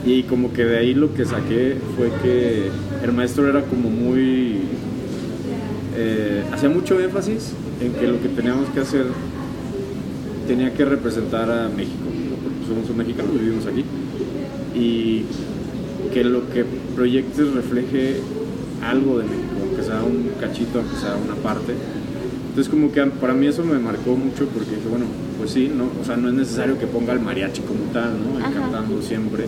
Y 0.06 0.24
como 0.24 0.54
que 0.54 0.64
de 0.66 0.78
ahí 0.78 0.94
lo 0.94 1.14
que 1.14 1.26
saqué 1.26 1.78
fue 1.96 2.10
que 2.24 2.70
el 3.04 3.12
maestro 3.12 3.48
era 3.48 3.62
como 3.64 3.90
muy... 3.90 4.60
Eh, 5.96 6.44
hacía 6.54 6.70
mucho 6.70 7.00
énfasis 7.00 7.54
en 7.82 7.94
que 7.94 8.08
lo 8.08 8.22
que 8.22 8.30
teníamos 8.30 8.70
que 8.70 8.80
hacer 8.80 9.06
tenía 10.48 10.74
que 10.74 10.86
representar 10.86 11.52
a 11.52 11.68
México, 11.70 12.06
porque 12.44 12.66
somos 12.68 12.98
mexicanos, 12.98 13.34
vivimos 13.34 13.66
aquí, 13.66 13.84
y 14.74 15.26
que 16.14 16.24
lo 16.24 16.50
que 16.50 16.66
proyectes 16.96 17.54
refleje 17.54 18.22
algo 18.82 19.20
de 19.20 19.26
México 19.26 19.39
un 20.10 20.32
cachito, 20.40 20.80
aunque 20.80 20.96
sea 20.96 21.16
una 21.16 21.36
parte. 21.36 21.74
Entonces 22.50 22.70
como 22.70 22.92
que 22.92 23.06
para 23.06 23.34
mí 23.34 23.48
eso 23.48 23.64
me 23.64 23.80
marcó 23.80 24.16
mucho 24.16 24.48
porque 24.48 24.76
dije, 24.76 24.88
bueno, 24.90 25.06
pues 25.38 25.52
sí, 25.52 25.72
no, 25.74 25.86
o 26.02 26.06
sea, 26.06 26.18
no 26.18 26.28
es 26.30 26.34
necesario 26.34 26.78
que 26.78 26.88
ponga 26.88 27.14
el 27.14 27.20
mariachi 27.20 27.62
como 27.62 27.86
tal, 27.94 28.12
¿no? 28.20 28.40
Cantando 28.40 29.02
siempre, 29.02 29.46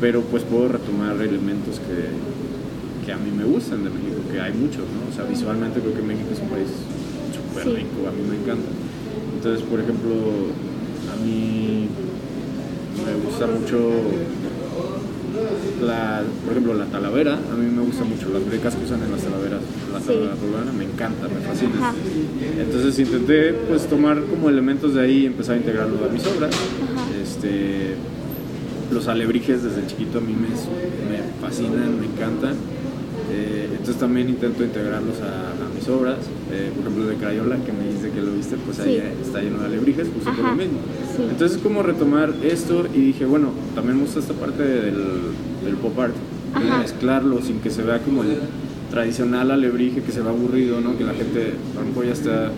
pero 0.00 0.20
pues 0.22 0.44
puedo 0.44 0.68
retomar 0.68 1.16
elementos 1.16 1.80
que, 1.80 3.04
que, 3.04 3.12
a 3.12 3.16
mí 3.16 3.30
me 3.30 3.44
gustan 3.44 3.82
de 3.82 3.90
México, 3.90 4.20
que 4.30 4.40
hay 4.40 4.52
muchos, 4.52 4.84
¿no? 4.92 5.10
O 5.10 5.14
sea, 5.14 5.24
visualmente 5.24 5.80
creo 5.80 5.94
que 5.94 6.02
México 6.02 6.28
es 6.32 6.40
un 6.40 6.48
país 6.48 6.68
súper 7.34 7.74
rico, 7.74 8.06
a 8.06 8.12
mí 8.12 8.22
me 8.28 8.36
encanta. 8.36 8.70
Entonces, 9.34 9.66
por 9.66 9.80
ejemplo, 9.80 10.14
a 11.10 11.24
mí 11.24 11.88
me 13.04 13.14
gusta 13.24 13.46
mucho 13.46 13.90
la, 15.82 16.22
por 16.44 16.52
ejemplo, 16.52 16.74
la 16.74 16.86
talavera, 16.86 17.34
a 17.34 17.56
mí 17.56 17.70
me 17.70 17.82
gusta 17.82 18.04
mucho, 18.04 18.28
las 18.30 18.44
brecas 18.44 18.74
que 18.74 18.84
usan 18.84 19.02
en 19.02 19.12
las 19.12 19.22
talaveras, 19.22 19.60
la 19.92 20.00
talavera 20.00 20.34
poblana, 20.34 20.72
me 20.72 20.84
encanta, 20.84 21.28
me 21.28 21.40
fascina. 21.40 21.92
Entonces 22.58 22.98
intenté 22.98 23.52
pues 23.52 23.86
tomar 23.88 24.22
como 24.22 24.48
elementos 24.48 24.94
de 24.94 25.02
ahí 25.02 25.18
y 25.22 25.26
empezar 25.26 25.54
a 25.54 25.58
integrarlo 25.58 26.04
a 26.04 26.08
mis 26.08 26.26
obras. 26.26 26.50
Este, 27.22 27.94
los 28.92 29.06
alebrijes 29.08 29.62
desde 29.62 29.86
chiquito 29.86 30.18
a 30.18 30.20
mí 30.20 30.34
me, 30.34 30.48
me 30.48 31.22
fascinan, 31.40 32.00
me 32.00 32.06
encantan. 32.06 32.54
Eh, 33.30 33.67
entonces 33.88 34.06
también 34.06 34.28
intento 34.28 34.62
integrarlos 34.62 35.16
a, 35.22 35.74
mis 35.74 35.88
obras. 35.88 36.18
Eh, 36.52 36.70
por 36.74 36.82
ejemplo, 36.82 37.06
de 37.06 37.16
Crayola, 37.16 37.56
que 37.64 37.72
me 37.72 37.90
dice 37.90 38.10
que 38.10 38.20
lo 38.20 38.32
viste, 38.32 38.56
pues 38.56 38.80
ahí 38.80 39.00
está 39.22 39.40
lleno 39.40 39.60
de 39.60 39.66
alebrijes, 39.66 40.08
justo 40.12 40.30
por 40.30 40.44
lo 40.44 40.54
mismo. 40.54 40.78
Entonces, 41.30 41.56
como 41.62 41.82
retomar 41.82 42.34
esto 42.42 42.86
y 42.94 43.00
dije, 43.00 43.24
bueno, 43.24 43.48
también 43.74 43.96
me 43.96 44.02
gusta 44.02 44.20
esta 44.20 44.34
parte 44.34 44.62
del, 44.62 44.96
del 45.64 45.76
pop 45.80 45.98
art, 45.98 46.14
mezclarlo 46.80 47.40
sin 47.40 47.60
que 47.60 47.70
se 47.70 47.82
vea 47.82 48.00
como 48.00 48.24
el 48.24 48.40
tradicional 48.90 49.50
alebrije 49.52 50.02
que 50.02 50.12
se 50.12 50.20
va 50.20 50.30
aburrido, 50.32 50.82
¿no? 50.82 50.98
Que 50.98 51.04
la 51.04 51.14
gente 51.14 51.54
a 51.74 51.80
lo 51.80 51.86
mejor 51.86 52.04
ya 52.06 52.12
está, 52.12 52.52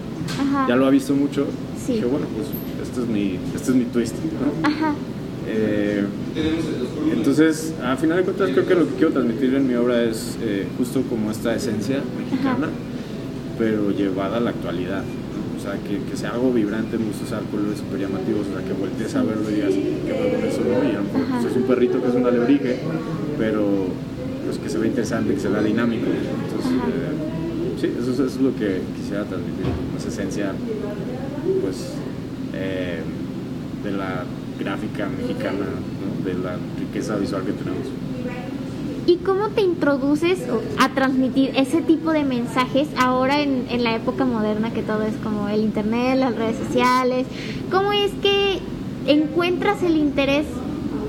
ya 0.66 0.74
lo 0.74 0.86
ha 0.86 0.90
visto 0.90 1.14
mucho. 1.14 1.46
Dije, 1.86 2.06
bueno, 2.06 2.26
pues 2.34 2.48
este 2.88 3.02
es 3.02 3.06
mi, 3.06 3.38
este 3.54 3.70
es 3.70 3.76
mi 3.76 3.84
twist, 3.84 4.16
¿no? 4.16 4.68
Ajá. 4.68 4.94
Eh, 5.52 6.04
entonces, 7.12 7.74
a 7.82 7.96
final 7.96 8.18
de 8.18 8.24
cuentas, 8.24 8.50
creo 8.50 8.66
que 8.66 8.74
lo 8.74 8.88
que 8.88 8.94
quiero 8.94 9.12
transmitir 9.12 9.54
en 9.54 9.66
mi 9.66 9.74
obra 9.74 10.04
es 10.04 10.36
eh, 10.42 10.66
justo 10.78 11.02
como 11.02 11.30
esta 11.30 11.54
esencia 11.54 12.00
mexicana, 12.18 12.68
pero 13.58 13.90
llevada 13.90 14.36
a 14.36 14.40
la 14.40 14.50
actualidad. 14.50 15.02
O 15.58 15.62
sea, 15.62 15.72
que, 15.74 15.98
que, 16.10 16.16
sea 16.16 16.30
algo 16.30 16.52
vibrante, 16.52 16.96
me 16.96 17.04
gusta 17.06 17.24
usar 17.24 17.42
colores 17.50 17.78
súper 17.78 18.00
llamativos, 18.00 18.46
o 18.48 18.56
sea, 18.56 18.66
que 18.66 18.72
voltees 18.72 19.14
a 19.14 19.22
verlo 19.22 19.50
y 19.50 19.54
digas, 19.54 19.74
qué 19.74 20.12
bueno 20.12 20.46
eso, 20.46 20.60
¿no? 20.60 20.88
Y 20.88 20.94
a 20.94 20.98
lo 20.98 21.04
mejor 21.04 21.20
pues, 21.28 21.44
es 21.44 21.56
un 21.56 21.62
perrito 21.64 22.00
que 22.00 22.08
es 22.08 22.14
un 22.14 22.24
alebrije, 22.24 22.78
pero 23.36 23.88
pues 24.46 24.56
que 24.56 24.70
se 24.70 24.78
ve 24.78 24.86
interesante, 24.86 25.34
que 25.34 25.40
se 25.40 25.48
vea 25.48 25.62
dinámico. 25.62 26.06
Entonces, 26.06 26.72
eh, 26.72 27.78
sí, 27.78 27.92
eso, 28.00 28.24
es 28.24 28.36
lo 28.36 28.54
que 28.56 28.80
quisiera 28.96 29.24
transmitir, 29.24 29.66
esa 29.98 30.08
esencia, 30.08 30.52
pues, 31.60 31.92
eh, 32.54 33.00
de 33.84 33.92
la 33.92 34.24
gráfica 34.60 35.08
mexicana, 35.08 35.66
de 36.24 36.34
la 36.34 36.56
riqueza 36.78 37.16
visual 37.16 37.42
que 37.44 37.52
tenemos. 37.52 37.86
¿Y 39.06 39.16
cómo 39.16 39.48
te 39.48 39.62
introduces 39.62 40.38
a 40.78 40.90
transmitir 40.90 41.52
ese 41.56 41.80
tipo 41.80 42.12
de 42.12 42.24
mensajes 42.24 42.86
ahora 42.96 43.40
en, 43.40 43.66
en, 43.70 43.82
la 43.82 43.96
época 43.96 44.24
moderna 44.24 44.72
que 44.72 44.82
todo 44.82 45.02
es 45.02 45.14
como 45.16 45.48
el 45.48 45.60
internet, 45.60 46.18
las 46.18 46.36
redes 46.36 46.56
sociales? 46.64 47.26
¿Cómo 47.70 47.92
es 47.92 48.12
que 48.22 48.60
encuentras 49.06 49.82
el 49.82 49.96
interés 49.96 50.44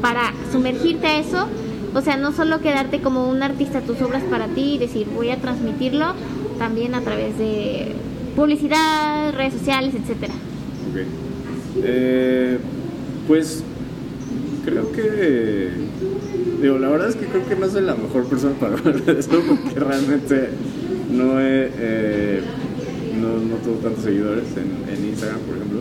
para 0.01 0.33
sumergirte 0.51 1.05
a 1.05 1.19
eso? 1.19 1.47
O 1.93 2.01
sea, 2.01 2.15
no 2.15 2.31
solo 2.31 2.61
quedarte 2.61 3.01
como 3.01 3.29
un 3.29 3.43
artista, 3.43 3.81
tus 3.81 4.01
obras 4.01 4.23
para 4.23 4.47
ti 4.47 4.75
y 4.75 4.77
decir 4.77 5.07
voy 5.13 5.29
a 5.29 5.37
transmitirlo 5.37 6.13
también 6.57 6.95
a 6.95 7.01
través 7.01 7.37
de 7.37 7.91
publicidad, 8.35 9.33
redes 9.33 9.53
sociales, 9.53 9.93
etcétera. 9.93 10.33
Okay. 10.91 11.05
Eh, 11.83 12.59
pues 13.31 13.63
creo 14.65 14.91
que. 14.91 15.69
Digo, 16.61 16.77
la 16.79 16.89
verdad 16.89 17.07
es 17.07 17.15
que 17.15 17.27
creo 17.27 17.47
que 17.47 17.55
no 17.55 17.69
soy 17.69 17.83
la 17.83 17.95
mejor 17.95 18.25
persona 18.25 18.55
para 18.59 18.73
hablar 18.77 19.05
de 19.05 19.19
esto 19.21 19.41
porque 19.47 19.79
realmente 19.79 20.49
no 21.09 21.39
he. 21.39 21.71
Eh, 21.73 22.41
no, 23.21 23.37
no 23.37 23.55
tengo 23.63 23.77
tantos 23.77 24.03
seguidores 24.03 24.43
en, 24.57 25.05
Instagram, 25.05 25.39
por 25.39 25.55
ejemplo. 25.55 25.79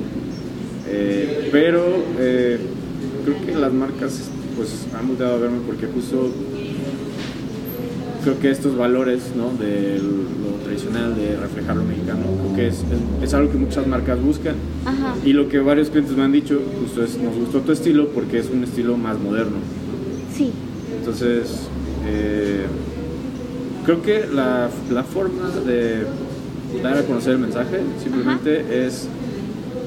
Eh, 0.87 1.49
pero 1.51 1.83
eh, 2.21 2.61
creo 3.25 3.45
que 3.45 3.61
las 3.61 3.73
marcas 3.73 4.31
pues 4.55 4.87
han 4.97 5.09
volteado 5.09 5.35
a 5.35 5.39
verme 5.39 5.59
porque 5.67 5.89
justo 5.89 6.31
creo 8.23 8.39
que 8.39 8.51
estos 8.51 8.77
valores 8.77 9.33
¿no? 9.37 9.51
de 9.53 9.99
lo 9.99 10.63
tradicional, 10.65 11.15
de 11.17 11.37
reflejar 11.37 11.77
lo 11.77 11.85
mexicano, 11.85 12.21
creo 12.43 12.57
que 12.57 12.69
es, 12.69 12.85
es, 13.23 13.35
algo 13.35 13.51
que 13.51 13.59
muchas 13.59 13.87
marcas 13.87 14.21
buscan. 14.21 14.55
Y 15.25 15.33
lo 15.33 15.49
que 15.49 15.59
varios 15.59 15.91
clientes 15.91 16.17
me 16.17 16.23
han 16.23 16.33
dicho, 16.33 16.61
justo 16.81 17.03
es, 17.03 17.19
nos 17.19 17.35
gustó 17.37 17.61
tu 17.61 17.73
estilo 17.73 18.09
porque 18.09 18.39
es 18.39 18.49
un 18.51 18.65
estilo 18.65 18.97
más 18.97 19.19
moderno. 19.19 19.57
Sí. 20.35 20.53
Entonces, 20.99 21.67
eh, 22.07 22.65
creo 23.85 24.03
que 24.03 24.27
la, 24.33 24.71
la, 24.91 25.05
forma 25.05 25.51
de 25.67 26.05
dar 26.83 26.99
a 26.99 27.03
conocer 27.03 27.33
el 27.33 27.39
mensaje 27.39 27.81
simplemente 28.03 28.87
es 28.87 29.09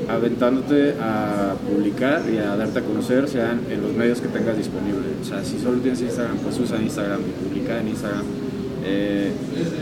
aventándote 0.09 0.95
a 0.99 1.55
publicar 1.67 2.21
y 2.31 2.37
a 2.37 2.55
darte 2.55 2.79
a 2.79 2.81
conocer, 2.81 3.27
sean 3.27 3.61
en 3.69 3.81
los 3.81 3.93
medios 3.93 4.21
que 4.21 4.27
tengas 4.27 4.57
disponible. 4.57 5.07
O 5.21 5.25
sea, 5.25 5.43
si 5.43 5.59
solo 5.59 5.79
tienes 5.79 6.01
Instagram, 6.01 6.37
pues 6.37 6.59
usa 6.59 6.81
Instagram 6.81 7.21
y 7.21 7.47
publica 7.47 7.79
en 7.79 7.87
Instagram. 7.89 8.23
Eh, 8.85 9.31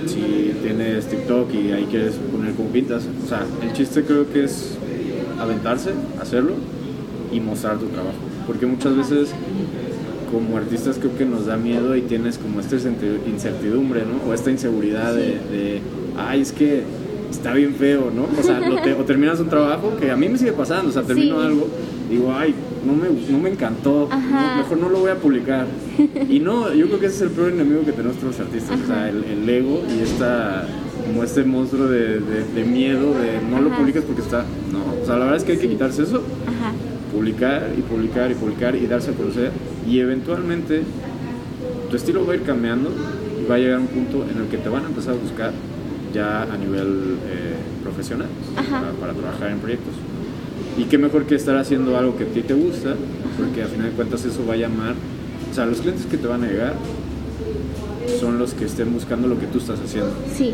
si 0.06 0.54
tienes 0.62 1.08
TikTok 1.08 1.54
y 1.54 1.72
ahí 1.72 1.88
quieres 1.90 2.16
poner 2.16 2.54
como 2.54 2.70
pintas, 2.70 3.04
o 3.24 3.28
sea, 3.28 3.44
el 3.64 3.74
chiste 3.74 4.04
creo 4.04 4.32
que 4.32 4.44
es 4.44 4.78
aventarse, 5.40 5.92
hacerlo 6.20 6.54
y 7.32 7.40
mostrar 7.40 7.80
tu 7.80 7.88
trabajo. 7.88 8.18
Porque 8.46 8.66
muchas 8.66 8.96
veces 8.96 9.30
como 10.32 10.58
artistas 10.58 10.98
creo 10.98 11.18
que 11.18 11.26
nos 11.26 11.46
da 11.48 11.58
miedo 11.58 11.96
y 11.96 12.02
tienes 12.02 12.38
como 12.38 12.60
esta 12.60 12.76
incertidumbre, 13.28 14.04
¿no? 14.06 14.30
O 14.30 14.34
esta 14.34 14.52
inseguridad 14.52 15.14
de, 15.14 15.40
de 15.52 15.82
ay, 16.18 16.42
es 16.42 16.52
que 16.52 16.84
está 17.32 17.54
bien 17.54 17.74
feo, 17.74 18.12
¿no? 18.14 18.28
O 18.40 18.44
sea, 18.44 18.62
o 19.00 19.04
terminas 19.04 19.40
un 19.40 19.50
trabajo 19.50 19.96
que 20.00 20.12
a 20.12 20.16
mí 20.16 20.30
me 20.30 20.38
sigue 20.38 20.54
pasando, 20.54 20.90
o 20.90 20.94
sea, 20.94 21.04
termino 21.04 21.40
algo, 21.40 21.68
digo, 22.10 22.34
ay, 22.34 22.54
no 22.86 22.94
me, 22.94 23.08
no 23.30 23.40
me 23.40 23.50
encantó, 23.50 24.10
mejor 24.58 24.78
no 24.78 24.90
lo 24.90 25.00
voy 25.00 25.12
a 25.12 25.16
publicar. 25.16 25.66
Y 26.30 26.40
no, 26.40 26.74
yo 26.74 26.88
creo 26.88 27.00
que 27.00 27.06
ese 27.08 27.16
es 27.16 27.22
el 27.24 27.30
peor 27.30 27.50
enemigo 27.50 27.84
que 27.86 27.92
tenemos 27.92 28.18
todos 28.18 28.38
los 28.38 28.48
artistas, 28.48 28.80
o 28.84 28.88
sea, 28.88 29.10
el, 29.10 29.50
ego 29.50 29.84
y 29.90 30.02
esta, 30.02 30.68
como 31.06 31.24
este 31.24 31.44
monstruo 31.44 31.88
de, 31.88 32.20
de, 32.20 32.64
miedo 32.64 33.14
de 33.14 33.42
no 33.50 33.62
lo 33.62 33.76
publiques 33.76 34.04
porque 34.04 34.22
está, 34.22 34.46
no, 34.72 35.02
o 35.02 35.06
sea, 35.06 35.16
la 35.16 35.26
verdad 35.26 35.38
es 35.38 35.44
que 35.44 35.54
hay 35.54 35.58
que 35.58 35.70
quitarse 35.70 36.04
eso, 36.04 36.22
publicar 37.12 37.70
y 37.78 37.82
publicar 37.82 38.32
y 38.32 38.36
publicar 38.36 38.76
y 38.76 38.88
darse 38.88 39.12
a 39.12 39.14
conocer 39.14 39.52
y 39.88 40.00
eventualmente 40.00 40.84
tu 41.90 41.96
estilo 41.98 42.26
va 42.26 42.34
a 42.34 42.36
ir 42.38 42.44
cambiando 42.44 42.90
y 43.42 43.50
va 43.50 43.56
a 43.56 43.58
llegar 43.58 43.76
a 43.76 43.80
un 43.80 43.88
punto 43.88 44.26
en 44.30 44.42
el 44.42 44.48
que 44.48 44.58
te 44.58 44.70
van 44.70 44.86
a 44.86 44.88
empezar 44.88 45.14
a 45.14 45.18
buscar 45.18 45.52
ya 46.14 46.44
a 46.44 46.58
nivel 46.58 47.18
eh, 47.26 47.56
profesional 47.84 48.28
para, 48.56 49.14
trabajar 49.14 49.52
en 49.52 49.60
proyectos. 49.60 49.94
Y 50.78 50.86
qué 50.86 50.98
mejor 50.98 51.26
que 51.26 51.36
estar 51.36 51.58
haciendo 51.58 51.98
algo 51.98 52.18
que 52.18 52.24
a 52.24 52.28
ti 52.28 52.42
te 52.42 52.54
gusta, 52.54 52.96
porque 53.38 53.64
al 53.64 53.70
final 53.70 53.90
de 53.90 53.96
cuentas 53.96 54.26
eso 54.26 54.46
va 54.48 54.54
a 54.54 54.58
llamar, 54.58 54.96
o 55.50 55.54
sea, 55.54 55.66
los 55.66 55.82
clientes 55.82 56.06
que 56.06 56.18
te 56.18 56.28
van 56.28 56.44
a 56.44 56.48
llegar 56.48 56.76
son 58.20 58.40
los 58.40 58.54
que 58.54 58.66
estén 58.66 58.94
buscando 58.94 59.28
lo 59.28 59.40
que 59.40 59.48
tú 59.48 59.58
estás 59.58 59.80
haciendo. 59.80 60.12
Sí. 60.34 60.54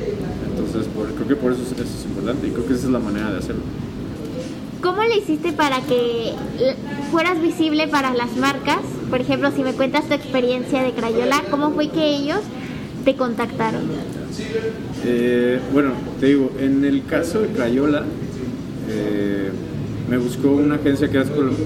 Entonces, 0.49 0.87
creo 1.15 1.27
que 1.27 1.35
por 1.35 1.51
eso, 1.51 1.61
eso 1.63 1.83
es 1.83 2.05
importante 2.05 2.47
y 2.47 2.51
creo 2.51 2.65
que 2.65 2.73
esa 2.73 2.87
es 2.87 2.91
la 2.91 2.99
manera 2.99 3.31
de 3.31 3.37
hacerlo. 3.37 3.61
¿Cómo 4.81 5.03
le 5.03 5.17
hiciste 5.17 5.53
para 5.53 5.81
que 5.81 6.33
fueras 7.11 7.41
visible 7.41 7.87
para 7.87 8.13
las 8.13 8.35
marcas? 8.37 8.81
Por 9.09 9.21
ejemplo, 9.21 9.51
si 9.51 9.63
me 9.63 9.73
cuentas 9.73 10.05
tu 10.07 10.13
experiencia 10.13 10.83
de 10.83 10.91
Crayola, 10.91 11.43
¿cómo 11.49 11.71
fue 11.71 11.89
que 11.89 12.15
ellos 12.15 12.39
te 13.03 13.15
contactaron? 13.15 13.81
Eh, 15.05 15.59
bueno, 15.71 15.91
te 16.19 16.27
digo, 16.27 16.51
en 16.59 16.83
el 16.83 17.05
caso 17.05 17.41
de 17.41 17.47
Crayola, 17.49 18.03
eh, 18.89 19.49
me 20.09 20.17
buscó 20.17 20.51
una 20.51 20.75
agencia 20.75 21.09
que 21.09 21.19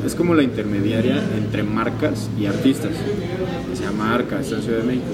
es 0.05 0.15
como 0.15 0.33
la 0.33 0.43
intermediaria 0.43 1.21
entre 1.37 1.63
marcas 1.63 2.29
y 2.39 2.47
artistas, 2.47 2.91
se 3.73 3.83
llama 3.83 4.13
Arca, 4.13 4.39
está 4.39 4.55
en 4.55 4.61
Ciudad 4.63 4.79
de 4.79 4.83
México. 4.83 5.05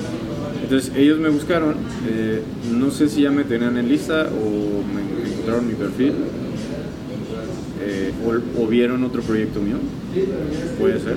Entonces 0.64 0.92
ellos 0.96 1.20
me 1.20 1.30
buscaron, 1.30 1.76
eh, 2.10 2.42
no 2.74 2.92
sé 2.92 3.10
si 3.10 3.22
ya 3.22 3.32
me 3.32 3.44
tenían 3.44 3.78
en 3.78 3.88
lista 3.88 4.28
o 4.28 4.84
me 4.94 5.30
encontraron 5.30 5.68
mi 5.68 5.74
perfil, 5.74 6.14
o, 8.58 8.68
vieron 8.68 9.04
otro 9.04 9.22
proyecto 9.22 9.60
mío, 9.62 9.78
puede 10.80 11.00
ser. 11.00 11.16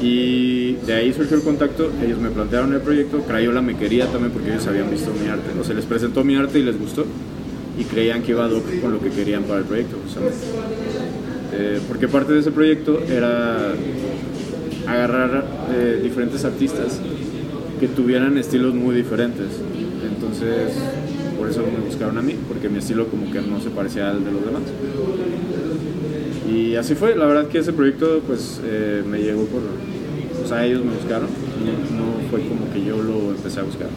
Y 0.00 0.74
de 0.86 0.94
ahí 0.94 1.12
surgió 1.12 1.36
el 1.36 1.42
contacto, 1.42 1.90
ellos 2.04 2.18
me 2.18 2.30
plantearon 2.30 2.72
el 2.72 2.80
proyecto, 2.80 3.20
Crayola 3.20 3.62
me 3.62 3.76
quería 3.76 4.06
también 4.06 4.32
porque 4.32 4.50
ellos 4.50 4.66
habían 4.66 4.90
visto 4.90 5.12
mi 5.12 5.28
arte, 5.28 5.50
o 5.60 5.64
se 5.64 5.74
les 5.74 5.84
presentó 5.84 6.24
mi 6.24 6.34
arte 6.36 6.58
y 6.58 6.62
les 6.62 6.78
gustó 6.78 7.04
y 7.78 7.84
creían 7.84 8.22
que 8.22 8.32
iba 8.32 8.44
a 8.44 8.48
con 8.48 8.92
lo 8.92 9.00
que 9.00 9.10
querían 9.10 9.44
para 9.44 9.60
el 9.60 9.64
proyecto. 9.64 9.96
Eh, 11.54 11.80
porque 11.86 12.08
parte 12.08 12.32
de 12.32 12.40
ese 12.40 12.50
proyecto 12.50 13.00
era 13.02 13.74
agarrar 14.86 15.44
eh, 15.74 16.00
diferentes 16.02 16.44
artistas 16.44 17.00
que 17.78 17.88
tuvieran 17.88 18.38
estilos 18.38 18.74
muy 18.74 18.94
diferentes. 18.94 19.46
Entonces, 20.04 20.72
por 21.38 21.48
eso 21.48 21.62
me 21.62 21.84
buscaron 21.84 22.18
a 22.18 22.22
mí, 22.22 22.36
porque 22.48 22.68
mi 22.68 22.78
estilo 22.78 23.08
como 23.08 23.30
que 23.30 23.40
no 23.40 23.60
se 23.60 23.70
parecía 23.70 24.10
al 24.10 24.24
de 24.24 24.32
los 24.32 24.44
demás. 24.44 24.62
Y 26.52 26.76
así 26.76 26.94
fue, 26.94 27.16
la 27.16 27.26
verdad 27.26 27.48
que 27.48 27.58
ese 27.58 27.72
proyecto 27.72 28.20
pues 28.26 28.60
eh, 28.64 29.02
me 29.08 29.18
llegó 29.18 29.46
por, 29.46 29.62
o 30.44 30.46
sea, 30.46 30.64
ellos 30.66 30.84
me 30.84 30.94
buscaron, 30.94 31.28
no, 31.96 32.30
fue 32.30 32.46
como 32.46 32.70
que 32.72 32.84
yo 32.84 33.02
lo 33.02 33.30
empecé 33.30 33.60
a 33.60 33.62
buscar. 33.62 33.88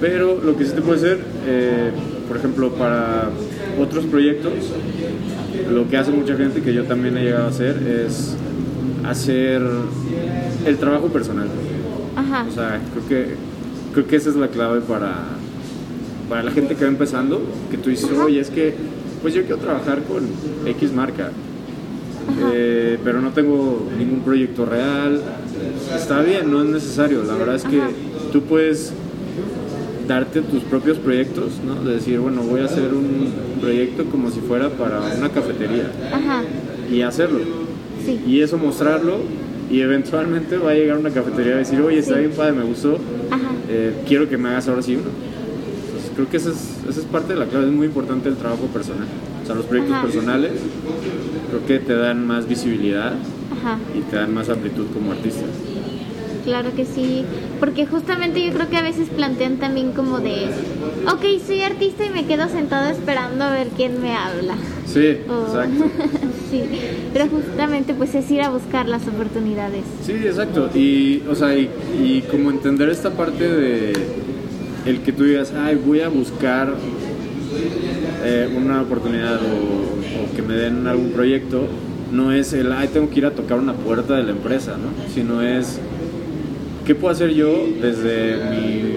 Pero 0.00 0.40
lo 0.42 0.56
que 0.56 0.64
sí 0.64 0.72
te 0.72 0.80
puede 0.80 1.00
ser, 1.00 1.18
eh, 1.46 1.90
por 2.28 2.36
ejemplo, 2.36 2.70
para 2.72 3.28
otros 3.78 4.06
proyectos, 4.06 4.52
lo 5.70 5.88
que 5.88 5.96
hace 5.96 6.12
mucha 6.12 6.36
gente 6.36 6.62
que 6.62 6.72
yo 6.72 6.84
también 6.84 7.16
he 7.18 7.24
llegado 7.24 7.46
a 7.46 7.48
hacer 7.48 7.76
es 8.06 8.34
hacer 9.04 9.62
el 10.64 10.78
trabajo 10.78 11.08
personal. 11.08 11.48
Ajá. 12.14 12.46
O 12.48 12.52
sea, 12.52 12.80
creo 12.92 13.08
que, 13.08 13.34
creo 13.92 14.06
que 14.06 14.16
esa 14.16 14.30
es 14.30 14.36
la 14.36 14.48
clave 14.48 14.80
para, 14.80 15.14
para 16.28 16.42
la 16.42 16.50
gente 16.52 16.74
que 16.74 16.84
va 16.84 16.90
empezando, 16.90 17.42
que 17.70 17.76
tú 17.76 17.90
dices, 17.90 18.10
Ajá. 18.12 18.24
oye, 18.24 18.40
es 18.40 18.50
que 18.50 18.74
pues 19.26 19.34
yo 19.34 19.42
quiero 19.42 19.56
trabajar 19.58 20.04
con 20.04 20.22
X 20.66 20.92
marca, 20.92 21.32
eh, 22.54 22.96
pero 23.02 23.20
no 23.20 23.30
tengo 23.30 23.84
ningún 23.98 24.20
proyecto 24.20 24.64
real. 24.64 25.20
Está 25.96 26.20
bien, 26.22 26.48
no 26.48 26.62
es 26.62 26.68
necesario. 26.68 27.24
La 27.24 27.34
verdad 27.34 27.56
es 27.56 27.64
que 27.64 27.80
Ajá. 27.80 27.90
tú 28.32 28.42
puedes 28.42 28.92
darte 30.06 30.42
tus 30.42 30.62
propios 30.62 30.98
proyectos, 30.98 31.54
¿no? 31.66 31.74
De 31.82 31.94
decir, 31.94 32.20
bueno, 32.20 32.42
voy 32.42 32.60
a 32.60 32.66
hacer 32.66 32.94
un 32.94 33.32
proyecto 33.60 34.04
como 34.04 34.30
si 34.30 34.38
fuera 34.38 34.68
para 34.68 35.00
una 35.18 35.28
cafetería 35.30 35.90
Ajá. 36.12 36.44
y 36.88 37.02
hacerlo. 37.02 37.40
Sí. 38.04 38.20
Y 38.28 38.42
eso 38.42 38.58
mostrarlo 38.58 39.16
y 39.68 39.80
eventualmente 39.80 40.56
va 40.56 40.70
a 40.70 40.74
llegar 40.74 40.98
una 40.98 41.10
cafetería 41.10 41.54
a 41.54 41.58
decir, 41.58 41.80
oye, 41.80 41.98
está 41.98 42.14
Sí. 42.14 42.20
bien 42.20 42.30
padre, 42.30 42.52
me 42.52 42.62
gustó, 42.62 42.96
eh, 43.68 43.92
quiero 44.06 44.28
que 44.28 44.38
me 44.38 44.50
hagas 44.50 44.68
ahora 44.68 44.82
sí 44.82 44.94
uno. 44.94 45.25
Creo 46.16 46.28
que 46.30 46.38
esa 46.38 46.50
es, 46.50 46.78
esa 46.88 47.00
es 47.00 47.06
parte 47.06 47.34
de 47.34 47.38
la 47.38 47.44
clave, 47.46 47.66
es 47.66 47.72
muy 47.72 47.86
importante 47.86 48.28
el 48.30 48.36
trabajo 48.36 48.66
personal. 48.66 49.06
O 49.42 49.46
sea, 49.46 49.54
los 49.54 49.66
proyectos 49.66 49.94
Ajá. 49.96 50.06
personales 50.06 50.52
creo 51.50 51.66
que 51.66 51.78
te 51.78 51.94
dan 51.94 52.26
más 52.26 52.48
visibilidad 52.48 53.12
Ajá. 53.52 53.78
y 53.96 54.00
te 54.10 54.16
dan 54.16 54.32
más 54.32 54.48
amplitud 54.48 54.86
como 54.94 55.12
artista. 55.12 55.44
Claro 56.44 56.70
que 56.76 56.84
sí, 56.84 57.24
porque 57.60 57.86
justamente 57.86 58.44
yo 58.44 58.52
creo 58.52 58.70
que 58.70 58.76
a 58.76 58.82
veces 58.82 59.08
plantean 59.08 59.56
también 59.56 59.90
como 59.92 60.20
de, 60.20 60.46
ok, 61.12 61.44
soy 61.44 61.62
artista 61.62 62.06
y 62.06 62.10
me 62.10 62.24
quedo 62.24 62.48
sentado 62.48 62.88
esperando 62.88 63.44
a 63.44 63.50
ver 63.50 63.66
quién 63.76 64.00
me 64.00 64.14
habla. 64.14 64.54
Sí, 64.86 65.00
exacto. 65.28 65.86
sí, 66.50 66.62
pero 67.12 67.26
justamente 67.26 67.94
pues 67.94 68.14
es 68.14 68.30
ir 68.30 68.42
a 68.42 68.48
buscar 68.50 68.88
las 68.88 69.06
oportunidades. 69.08 69.82
Sí, 70.04 70.12
exacto. 70.12 70.70
Y, 70.72 71.24
o 71.28 71.34
sea, 71.34 71.54
y, 71.56 71.68
y 72.00 72.22
como 72.30 72.50
entender 72.50 72.88
esta 72.90 73.10
parte 73.10 73.46
de 73.48 73.92
el 74.86 75.00
que 75.00 75.12
tú 75.12 75.24
digas, 75.24 75.52
ay, 75.52 75.76
voy 75.84 76.00
a 76.00 76.08
buscar 76.08 76.74
eh, 78.24 78.48
una 78.56 78.82
oportunidad 78.82 79.36
o, 79.36 80.22
o 80.22 80.36
que 80.36 80.42
me 80.42 80.54
den 80.54 80.86
algún 80.86 81.10
proyecto, 81.10 81.66
no 82.12 82.32
es 82.32 82.52
el, 82.52 82.72
ay, 82.72 82.88
tengo 82.92 83.10
que 83.10 83.18
ir 83.18 83.26
a 83.26 83.32
tocar 83.32 83.58
una 83.58 83.72
puerta 83.74 84.14
de 84.14 84.22
la 84.22 84.30
empresa, 84.30 84.76
¿no? 84.76 85.12
Sino 85.12 85.42
es, 85.42 85.80
¿qué 86.84 86.94
puedo 86.94 87.12
hacer 87.12 87.34
yo 87.34 87.52
desde 87.82 88.36
mi, 88.50 88.94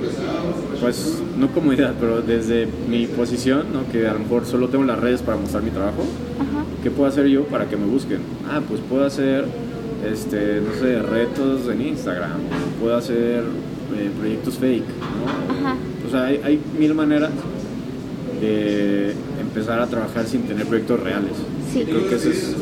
pues, 0.79 1.21
no 1.37 1.47
comodidad, 1.47 1.95
pero 1.99 2.21
desde 2.21 2.67
mi 2.87 3.07
posición, 3.07 3.67
¿no? 3.73 3.91
Que 3.91 4.07
a 4.07 4.13
lo 4.13 4.19
mejor 4.19 4.45
solo 4.45 4.67
tengo 4.69 4.83
las 4.83 4.99
redes 4.99 5.21
para 5.21 5.37
mostrar 5.37 5.63
mi 5.63 5.71
trabajo. 5.71 6.03
Ajá. 6.39 6.65
¿Qué 6.83 6.91
puedo 6.91 7.09
hacer 7.09 7.27
yo 7.27 7.45
para 7.45 7.65
que 7.65 7.77
me 7.77 7.85
busquen? 7.85 8.19
Ah, 8.47 8.61
pues 8.67 8.79
puedo 8.87 9.05
hacer, 9.05 9.45
este, 10.09 10.61
no 10.61 10.73
sé, 10.79 11.01
retos 11.01 11.67
en 11.67 11.81
Instagram, 11.81 12.39
puedo 12.79 12.95
hacer 12.95 13.43
eh, 13.97 14.09
proyectos 14.19 14.55
fake. 14.57 14.83
O 16.09 16.11
sea, 16.11 16.23
hay, 16.23 16.41
hay 16.43 16.59
mil 16.79 16.95
maneras 16.95 17.29
de 18.41 19.13
empezar 19.39 19.79
a 19.79 19.85
trabajar 19.85 20.25
sin 20.25 20.41
tener 20.41 20.65
proyectos 20.65 20.99
reales. 20.99 21.33
Sí. 21.71 21.83
Creo 21.83 22.09
que 22.09 22.15
eso 22.15 22.31
es, 22.31 22.55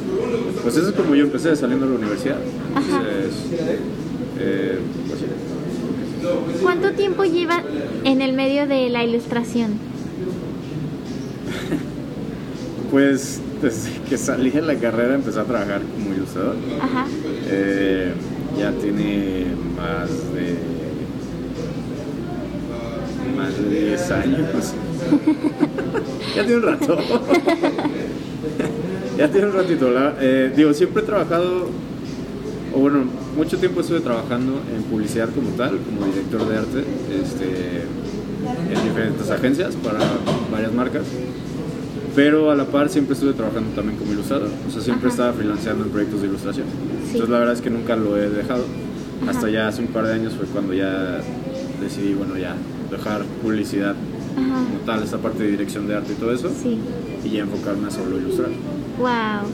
pues 0.62 0.76
eso 0.76 0.90
es 0.90 0.96
como 0.96 1.16
yo 1.16 1.24
empecé 1.24 1.56
saliendo 1.56 1.86
de 1.86 1.94
la 1.94 1.98
universidad. 2.00 2.36
Ajá. 2.76 3.04
Entonces, 3.08 3.36
eh, 4.40 4.80
pues. 5.08 6.62
¿Cuánto 6.62 6.92
tiempo 6.92 7.24
lleva 7.24 7.64
en 8.04 8.22
el 8.22 8.34
medio 8.34 8.68
de 8.68 8.90
la 8.90 9.04
ilustración? 9.04 9.72
Pues 12.92 13.42
desde 13.62 13.92
que 14.08 14.18
salí 14.18 14.50
de 14.50 14.62
la 14.62 14.76
carrera 14.76 15.16
empecé 15.16 15.42
a 15.42 15.44
trabajar 15.44 15.82
como 15.82 16.16
ilustrador. 16.16 16.56
Ajá. 16.80 17.06
Eh, 17.50 18.14
ya 18.58 18.72
tiene 18.72 19.48
más 19.76 20.08
de 20.34 20.77
más 23.38 23.70
de 23.70 23.86
10 23.90 24.12
años. 24.12 24.40
ya 26.36 26.44
tiene 26.46 26.58
un 26.58 26.64
rato. 26.64 26.98
ya 29.18 29.32
tiene 29.32 29.48
un 29.48 29.54
ratito. 29.54 29.90
la- 29.92 30.16
eh, 30.20 30.52
digo, 30.56 30.74
siempre 30.74 31.04
he 31.04 31.06
trabajado, 31.06 31.70
o 32.74 32.80
bueno, 32.80 33.04
mucho 33.36 33.58
tiempo 33.58 33.82
estuve 33.82 34.00
trabajando 34.02 34.62
en 34.76 34.84
publicidad 34.84 35.30
como 35.34 35.50
tal, 35.52 35.78
como 35.80 36.06
director 36.08 36.48
de 36.48 36.58
arte, 36.58 36.84
este, 37.22 37.84
en 38.74 38.84
diferentes 38.84 39.30
agencias 39.30 39.76
para 39.76 40.00
varias 40.52 40.74
marcas. 40.74 41.04
Pero 42.16 42.50
a 42.50 42.56
la 42.56 42.66
par 42.66 42.90
siempre 42.90 43.14
estuve 43.14 43.34
trabajando 43.34 43.70
también 43.76 43.98
como 44.00 44.12
ilustrador. 44.12 44.50
O 44.68 44.72
sea, 44.72 44.82
siempre 44.82 45.08
Ajá. 45.08 45.14
estaba 45.16 45.34
freelanceando 45.34 45.84
en 45.84 45.92
proyectos 45.92 46.22
de 46.22 46.28
ilustración. 46.28 46.66
Sí. 46.66 47.12
Entonces 47.12 47.30
la 47.30 47.40
verdad 47.40 47.54
es 47.54 47.62
que 47.62 47.70
nunca 47.70 47.96
lo 47.96 48.18
he 48.18 48.28
dejado. 48.30 48.64
Hasta 49.28 49.50
ya 49.50 49.68
hace 49.68 49.82
un 49.82 49.88
par 49.90 50.06
de 50.08 50.14
años 50.14 50.34
fue 50.34 50.48
cuando 50.48 50.74
ya 50.74 51.20
decidí, 51.82 52.14
bueno, 52.16 52.36
ya 52.38 52.56
dejar 52.92 53.24
publicidad 53.44 53.96
Ajá. 54.38 54.64
como 54.66 54.80
tal, 54.86 55.04
esta 55.04 55.18
parte 55.18 55.44
de 55.44 55.52
dirección 55.52 55.88
de 55.88 55.96
arte 55.96 56.14
y 56.14 56.16
todo 56.16 56.34
eso, 56.34 56.50
Sí. 56.50 56.78
y 57.24 57.30
ya 57.30 57.42
enfocarme 57.44 57.88
a 57.88 57.92
solo 57.92 58.18
ilustrar. 58.18 58.50
Wow. 59.00 59.50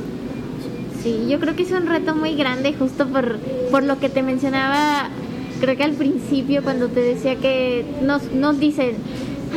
Sí, 1.02 1.26
yo 1.30 1.40
creo 1.40 1.56
que 1.56 1.64
es 1.64 1.72
un 1.72 1.86
reto 1.88 2.16
muy 2.16 2.36
grande 2.36 2.74
justo 2.74 3.06
por, 3.08 3.38
por 3.72 3.84
lo 3.84 4.00
que 4.00 4.10
te 4.10 4.24
mencionaba, 4.24 5.10
creo 5.60 5.76
que 5.76 5.84
al 5.84 5.94
principio 5.94 6.64
cuando 6.64 6.88
te 6.88 7.02
decía 7.02 7.36
que 7.36 7.84
nos, 8.04 8.32
nos 8.32 8.60
dicen, 8.60 8.96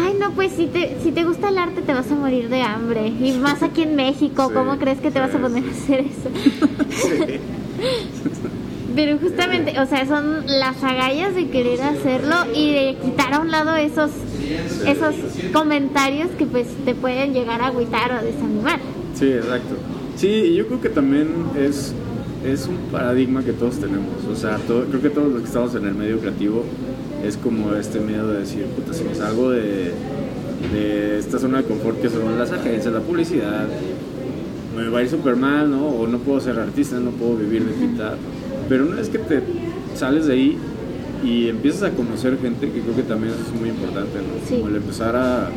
ay 0.04 0.14
no, 0.20 0.32
pues 0.32 0.52
si 0.52 0.66
te, 0.66 0.96
si 1.02 1.12
te 1.12 1.24
gusta 1.24 1.48
el 1.50 1.58
arte 1.58 1.82
te 1.82 1.92
vas 1.94 2.10
a 2.10 2.14
morir 2.16 2.48
de 2.48 2.62
hambre, 2.62 3.08
y 3.08 3.32
más 3.38 3.62
aquí 3.62 3.82
en 3.82 3.94
México, 3.96 4.46
Sí, 4.48 4.54
¿cómo 4.54 4.76
crees 4.78 4.98
que 4.98 5.10
te 5.10 5.20
vas 5.20 5.30
a 5.30 5.34
sí, 5.34 5.38
poner 5.38 5.64
a 5.64 5.70
hacer 5.70 6.00
eso? 6.00 6.30
Pero 8.96 9.18
justamente, 9.18 9.78
o 9.78 9.86
sea, 9.86 10.06
son 10.06 10.46
las 10.46 10.82
agallas 10.82 11.34
de 11.34 11.48
querer 11.50 11.82
hacerlo 11.82 12.34
y 12.54 12.72
de 12.72 12.96
quitar 13.04 13.34
a 13.34 13.40
un 13.40 13.50
lado 13.50 13.76
esos, 13.76 14.10
esos 14.86 15.14
comentarios 15.52 16.30
que 16.38 16.46
pues 16.46 16.66
te 16.86 16.94
pueden 16.94 17.34
llegar 17.34 17.60
a 17.60 17.66
agüitar 17.66 18.10
o 18.12 18.24
desanimar. 18.24 18.80
Sí, 19.14 19.26
exacto. 19.26 19.76
Sí, 20.16 20.28
y 20.28 20.54
yo 20.56 20.66
creo 20.66 20.80
que 20.80 20.88
también 20.88 21.28
es, 21.58 21.92
es 22.42 22.66
un 22.66 22.76
paradigma 22.90 23.44
que 23.44 23.52
todos 23.52 23.78
tenemos. 23.78 24.24
O 24.32 24.34
sea, 24.34 24.58
creo 24.66 25.02
que 25.02 25.10
todos 25.10 25.30
los 25.30 25.42
que 25.42 25.46
estamos 25.46 25.74
en 25.74 25.84
el 25.84 25.94
medio 25.94 26.18
creativo 26.18 26.64
es 27.22 27.36
como 27.36 27.74
este 27.74 28.00
miedo 28.00 28.28
de 28.32 28.40
decir, 28.40 28.64
puta, 28.64 28.94
si 28.94 29.04
me 29.04 29.14
salgo 29.14 29.50
de, 29.50 29.92
de 30.72 31.18
esta 31.18 31.38
zona 31.38 31.58
de 31.58 31.64
confort 31.64 32.00
que 32.00 32.08
son 32.08 32.38
las 32.38 32.50
agencias, 32.50 32.94
la 32.94 33.00
publicidad, 33.00 33.66
me 34.74 34.88
va 34.88 35.00
a 35.00 35.02
ir 35.02 35.10
súper 35.10 35.36
mal, 35.36 35.70
¿no? 35.70 35.86
O 35.86 36.06
no 36.06 36.18
puedo 36.18 36.40
ser 36.40 36.58
artista, 36.58 36.98
no 36.98 37.10
puedo 37.10 37.36
vivir 37.36 37.62
de 37.62 37.72
pintar. 37.72 38.16
Pero 38.68 38.86
una 38.86 38.96
vez 38.96 39.08
que 39.08 39.18
te 39.18 39.40
sales 39.94 40.26
de 40.26 40.32
ahí 40.34 40.58
y 41.24 41.48
empiezas 41.48 41.84
a 41.84 41.90
conocer 41.90 42.38
gente, 42.40 42.70
que 42.70 42.80
creo 42.80 42.94
que 42.96 43.02
también 43.02 43.32
eso 43.32 43.42
es 43.54 43.60
muy 43.60 43.70
importante, 43.70 44.18
¿no? 44.18 44.46
Sí. 44.48 44.56
Como 44.56 44.68
el 44.68 44.76
empezar 44.76 45.16
a, 45.16 45.48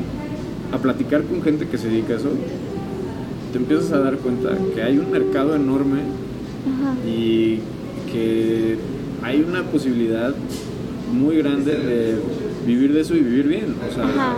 a 0.72 0.78
platicar 0.82 1.24
con 1.24 1.42
gente 1.42 1.68
que 1.68 1.78
se 1.78 1.90
dedica 1.90 2.14
a 2.14 2.18
eso, 2.18 2.30
te 3.52 3.58
empiezas 3.58 3.92
a 3.92 4.00
dar 4.00 4.18
cuenta 4.18 4.52
que 4.76 4.82
hay 4.82 4.98
un 4.98 5.12
mercado 5.12 5.56
enorme 5.56 6.02
Ajá. 6.02 6.96
y 7.08 7.60
que 8.12 8.78
hay 9.24 9.42
una 9.42 9.64
posibilidad 9.64 10.34
muy 11.12 11.38
grande 11.38 11.74
de 11.76 12.20
vivir 12.66 12.94
de 12.94 13.02
eso 13.02 13.16
y 13.16 13.20
vivir 13.22 13.48
bien. 13.48 13.76
O 13.90 13.94
sea, 13.94 14.04
Ajá. 14.06 14.38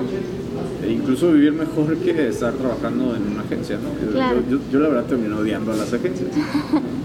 e 0.83 0.91
incluso 0.91 1.31
vivir 1.31 1.53
mejor 1.53 1.97
que 1.97 2.27
estar 2.29 2.53
trabajando 2.53 3.15
en 3.15 3.33
una 3.33 3.41
agencia, 3.41 3.77
¿no? 3.77 4.11
Claro. 4.11 4.41
Yo, 4.49 4.57
yo, 4.57 4.63
yo 4.71 4.79
la 4.79 4.87
verdad 4.89 5.05
terminé 5.05 5.33
odiando 5.35 5.71
a 5.71 5.75
las 5.75 5.93
agencias. 5.93 6.29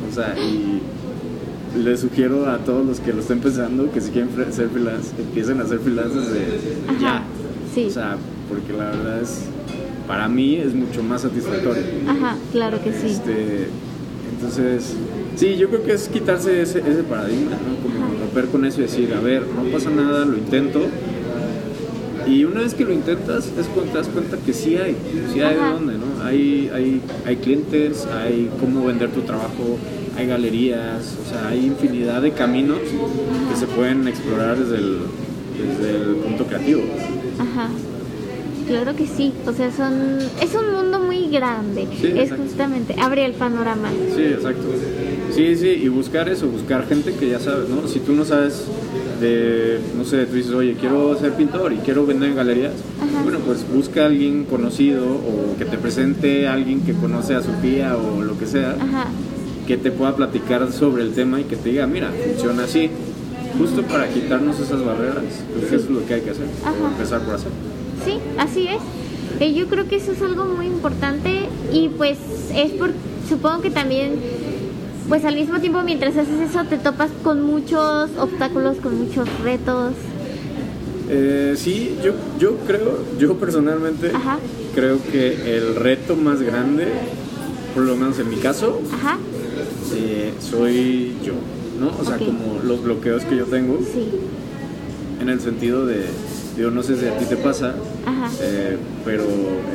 O 0.08 0.14
sea, 0.18 0.34
y 0.38 0.80
les 1.82 2.00
sugiero 2.00 2.48
a 2.48 2.58
todos 2.58 2.84
los 2.86 3.00
que 3.00 3.12
lo 3.12 3.20
estén 3.20 3.40
pensando 3.40 3.90
que 3.92 4.00
si 4.00 4.10
quieren 4.10 4.30
ser 4.52 4.68
freelance, 4.68 5.10
empiecen 5.18 5.60
a 5.60 5.66
ser 5.66 5.78
freelance 5.80 6.14
desde 6.14 7.00
ya. 7.00 7.22
Sí. 7.74 7.86
O 7.86 7.90
sea, 7.90 8.16
porque 8.48 8.72
la 8.72 8.90
verdad 8.90 9.20
es, 9.22 9.42
para 10.06 10.28
mí 10.28 10.56
es 10.56 10.74
mucho 10.74 11.02
más 11.02 11.22
satisfactorio. 11.22 11.82
Ajá, 12.08 12.36
claro 12.52 12.82
que 12.82 12.92
sí. 12.92 13.08
Este, 13.08 13.68
entonces, 14.32 14.94
sí, 15.36 15.56
yo 15.56 15.68
creo 15.68 15.82
que 15.84 15.92
es 15.92 16.08
quitarse 16.08 16.62
ese, 16.62 16.78
ese 16.80 17.02
paradigma, 17.02 17.52
¿no? 17.52 17.82
Como 17.82 18.04
Ajá. 18.04 18.14
romper 18.20 18.46
con 18.46 18.64
eso 18.64 18.80
y 18.80 18.82
decir, 18.84 19.12
a 19.14 19.20
ver, 19.20 19.42
no 19.42 19.70
pasa 19.70 19.90
nada, 19.90 20.24
lo 20.24 20.36
intento. 20.36 20.80
Y 22.26 22.44
una 22.44 22.60
vez 22.60 22.74
que 22.74 22.84
lo 22.84 22.92
intentas, 22.92 23.46
es 23.58 23.66
cuando 23.66 23.92
te 23.92 23.98
das 23.98 24.08
cuenta 24.08 24.36
que 24.38 24.52
sí 24.52 24.76
hay, 24.76 24.96
sí 25.32 25.40
hay 25.40 25.54
de 25.54 25.60
Ajá. 25.60 25.72
dónde, 25.74 25.94
¿no? 25.94 26.24
Hay, 26.24 26.70
hay, 26.74 27.00
hay 27.24 27.36
clientes, 27.36 28.06
hay 28.06 28.50
cómo 28.58 28.84
vender 28.84 29.10
tu 29.10 29.20
trabajo, 29.20 29.78
hay 30.16 30.26
galerías, 30.26 31.16
o 31.24 31.28
sea, 31.28 31.48
hay 31.48 31.66
infinidad 31.66 32.22
de 32.22 32.32
caminos 32.32 32.78
que 33.50 33.56
se 33.56 33.66
pueden 33.66 34.08
explorar 34.08 34.58
desde 34.58 34.76
el, 34.76 34.98
desde 35.58 35.90
el 35.96 36.16
punto 36.16 36.46
creativo. 36.46 36.82
Ajá. 37.38 37.68
Claro 38.66 38.96
que 38.96 39.06
sí. 39.06 39.32
O 39.46 39.52
sea, 39.52 39.70
son 39.70 40.18
es 40.42 40.54
un 40.54 40.72
mundo 40.72 40.98
muy 40.98 41.28
grande. 41.28 41.86
Sí, 42.00 42.08
es 42.08 42.14
exacto. 42.16 42.42
justamente 42.44 42.96
abrir 43.00 43.24
el 43.24 43.32
panorama. 43.32 43.90
Sí, 44.14 44.22
exacto. 44.22 44.64
Sí, 45.32 45.54
sí, 45.54 45.68
y 45.68 45.88
buscar 45.88 46.28
eso, 46.28 46.46
buscar 46.46 46.86
gente 46.88 47.12
que 47.12 47.28
ya 47.28 47.38
sabe, 47.38 47.66
¿no? 47.68 47.86
Si 47.86 48.00
tú 48.00 48.12
no 48.14 48.24
sabes 48.24 48.64
de, 49.20 49.78
no 49.96 50.04
sé, 50.04 50.24
tú 50.26 50.34
dices, 50.34 50.52
oye, 50.52 50.76
quiero 50.80 51.18
ser 51.18 51.32
pintor 51.34 51.72
y 51.72 51.76
quiero 51.76 52.06
vender 52.06 52.30
en 52.30 52.36
galerías, 52.36 52.72
Ajá. 53.00 53.22
bueno, 53.22 53.40
pues 53.40 53.66
busca 53.70 54.04
a 54.04 54.06
alguien 54.06 54.44
conocido 54.44 55.04
o 55.04 55.56
que 55.58 55.64
te 55.64 55.76
presente 55.76 56.48
a 56.48 56.54
alguien 56.54 56.80
que 56.82 56.92
conoce 56.94 57.34
a 57.34 57.42
Sofía 57.42 57.96
o 57.96 58.22
lo 58.22 58.38
que 58.38 58.46
sea, 58.46 58.76
Ajá. 58.80 59.08
Que 59.66 59.76
te 59.76 59.90
pueda 59.90 60.14
platicar 60.16 60.72
sobre 60.72 61.02
el 61.02 61.12
tema 61.12 61.40
y 61.40 61.44
que 61.44 61.56
te 61.56 61.70
diga, 61.70 61.86
mira, 61.86 62.10
funciona 62.10 62.64
así. 62.64 62.90
Justo 63.58 63.82
para 63.82 64.08
quitarnos 64.08 64.60
esas 64.60 64.84
barreras, 64.84 65.24
creo 65.56 65.68
que 65.70 65.76
eso 65.76 65.84
es 65.86 65.90
lo 65.90 66.06
que 66.06 66.14
hay 66.14 66.20
que 66.20 66.30
hacer, 66.30 66.44
o 66.44 66.86
empezar 66.88 67.22
por 67.22 67.36
hacer. 67.36 67.50
Sí, 68.04 68.18
así 68.38 68.68
es. 68.68 68.82
Eh, 69.40 69.54
yo 69.54 69.66
creo 69.66 69.88
que 69.88 69.96
eso 69.96 70.12
es 70.12 70.20
algo 70.20 70.44
muy 70.44 70.66
importante 70.66 71.48
y 71.72 71.88
pues 71.88 72.18
es 72.54 72.72
por, 72.72 72.90
supongo 73.28 73.62
que 73.62 73.70
también, 73.70 74.12
pues 75.08 75.24
al 75.24 75.36
mismo 75.36 75.58
tiempo 75.60 75.82
mientras 75.82 76.16
haces 76.16 76.50
eso 76.50 76.64
te 76.64 76.76
topas 76.76 77.10
con 77.22 77.42
muchos 77.42 78.10
obstáculos, 78.18 78.76
con 78.76 78.98
muchos 78.98 79.26
retos. 79.42 79.94
Eh, 81.08 81.54
sí, 81.56 81.96
yo, 82.04 82.12
yo 82.38 82.56
creo, 82.66 82.98
yo 83.18 83.34
personalmente 83.38 84.10
Ajá. 84.14 84.38
creo 84.74 84.98
que 85.10 85.56
el 85.56 85.76
reto 85.76 86.14
más 86.16 86.42
grande, 86.42 86.88
por 87.74 87.84
lo 87.84 87.96
menos 87.96 88.18
en 88.18 88.28
mi 88.28 88.36
caso, 88.36 88.82
Ajá, 88.92 89.16
eh, 89.94 90.32
soy 90.40 91.14
yo, 91.24 91.32
¿no? 91.80 91.90
O 92.00 92.04
sea, 92.04 92.18
como 92.18 92.60
los 92.64 92.82
bloqueos 92.82 93.22
que 93.24 93.36
yo 93.36 93.44
tengo, 93.44 93.78
sí, 93.78 94.08
en 95.20 95.28
el 95.28 95.40
sentido 95.40 95.86
de, 95.86 96.04
digo, 96.56 96.70
no 96.70 96.82
sé 96.82 96.96
si 96.96 97.06
a 97.06 97.16
ti 97.18 97.24
te 97.26 97.36
pasa, 97.36 97.74
ajá, 98.04 98.30
eh, 98.42 98.76
pero 99.04 99.24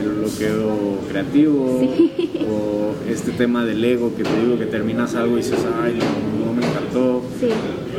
el 0.01 0.09
bloqueo 0.19 0.99
creativo 1.09 1.79
Sí. 1.79 2.31
o 2.49 2.93
este 3.11 3.31
tema 3.31 3.65
del 3.65 3.83
ego 3.83 4.13
que 4.15 4.23
te 4.23 4.41
digo 4.41 4.57
que 4.57 4.65
terminas 4.65 5.15
algo 5.15 5.35
y 5.35 5.41
dices, 5.41 5.59
ay, 5.83 5.97
no, 5.99 6.45
no 6.45 6.53
me 6.53 6.65
encantó. 6.65 7.21
sí, 7.39 7.47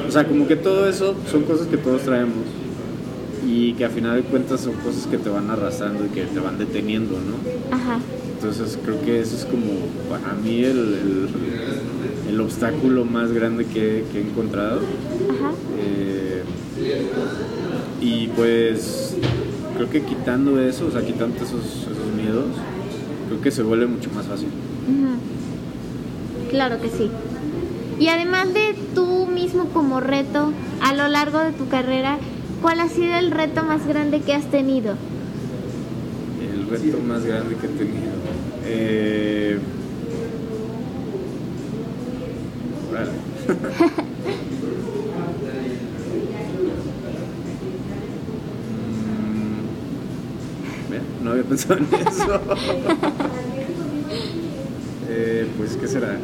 O 0.06 0.10
sea, 0.10 0.26
como 0.26 0.46
que 0.46 0.56
todo 0.56 0.88
eso 0.88 1.14
son 1.30 1.42
cosas 1.42 1.66
que 1.66 1.76
todos 1.76 2.02
traemos 2.02 2.34
y 3.52 3.74
que 3.74 3.84
a 3.84 3.90
final 3.90 4.16
de 4.16 4.22
cuentas 4.22 4.62
son 4.62 4.72
cosas 4.74 5.06
que 5.06 5.18
te 5.18 5.28
van 5.28 5.50
arrastrando 5.50 6.06
y 6.06 6.08
que 6.08 6.22
te 6.24 6.40
van 6.40 6.56
deteniendo, 6.58 7.18
¿no? 7.18 7.74
ajá, 7.76 7.98
Entonces 8.36 8.78
creo 8.82 9.00
que 9.02 9.20
eso 9.20 9.36
es 9.36 9.44
como 9.44 9.72
para 10.08 10.32
mí 10.34 10.64
el, 10.64 10.78
el- 10.78 11.28
el 12.30 12.40
obstáculo 12.40 13.04
más 13.04 13.30
grande 13.32 13.66
que, 13.66 14.04
que 14.10 14.18
he 14.18 14.22
encontrado. 14.22 14.78
ajá, 14.78 15.52
Eh, 15.78 16.42
y 18.00 18.28
pues 18.28 19.16
creo 19.76 19.90
que 19.90 20.02
quitando 20.02 20.60
eso, 20.60 20.86
o 20.86 20.90
sea, 20.90 21.02
quitando 21.04 21.36
esos, 21.36 21.60
esos 21.90 22.14
miedos, 22.16 22.46
creo 23.28 23.40
que 23.42 23.50
se 23.50 23.62
vuelve 23.62 23.86
mucho 23.86 24.08
más 24.14 24.26
fácil. 24.26 24.48
ujú. 24.88 26.50
claro 26.50 26.80
que 26.80 26.88
sí. 26.88 27.10
Y 28.00 28.08
además 28.08 28.52
de 28.54 28.74
tú 28.94 29.26
mismo 29.26 29.66
como 29.66 30.00
reto, 30.00 30.52
a 30.80 30.94
lo 30.94 31.06
largo 31.08 31.38
de 31.40 31.52
tu 31.52 31.68
carrera, 31.68 32.18
¿cuál 32.62 32.80
ha 32.80 32.88
sido 32.88 33.14
el 33.16 33.32
reto 33.32 33.64
más 33.64 33.86
grande 33.86 34.20
que 34.20 34.32
has 34.32 34.46
tenido? 34.46 34.94
El 36.40 36.68
reto 36.70 36.98
más 37.00 37.24
grande 37.24 37.56
que 37.56 37.66
he 37.66 37.70
tenido. 37.70 38.12
Eh, 38.64 39.58
no 51.22 51.32
había 51.32 51.44
pensado 51.44 51.78
en 51.78 51.88
eso. 52.06 52.40
Eh, 55.14 55.46
pues, 55.58 55.76
¿qué 55.76 55.86
será? 55.88 56.16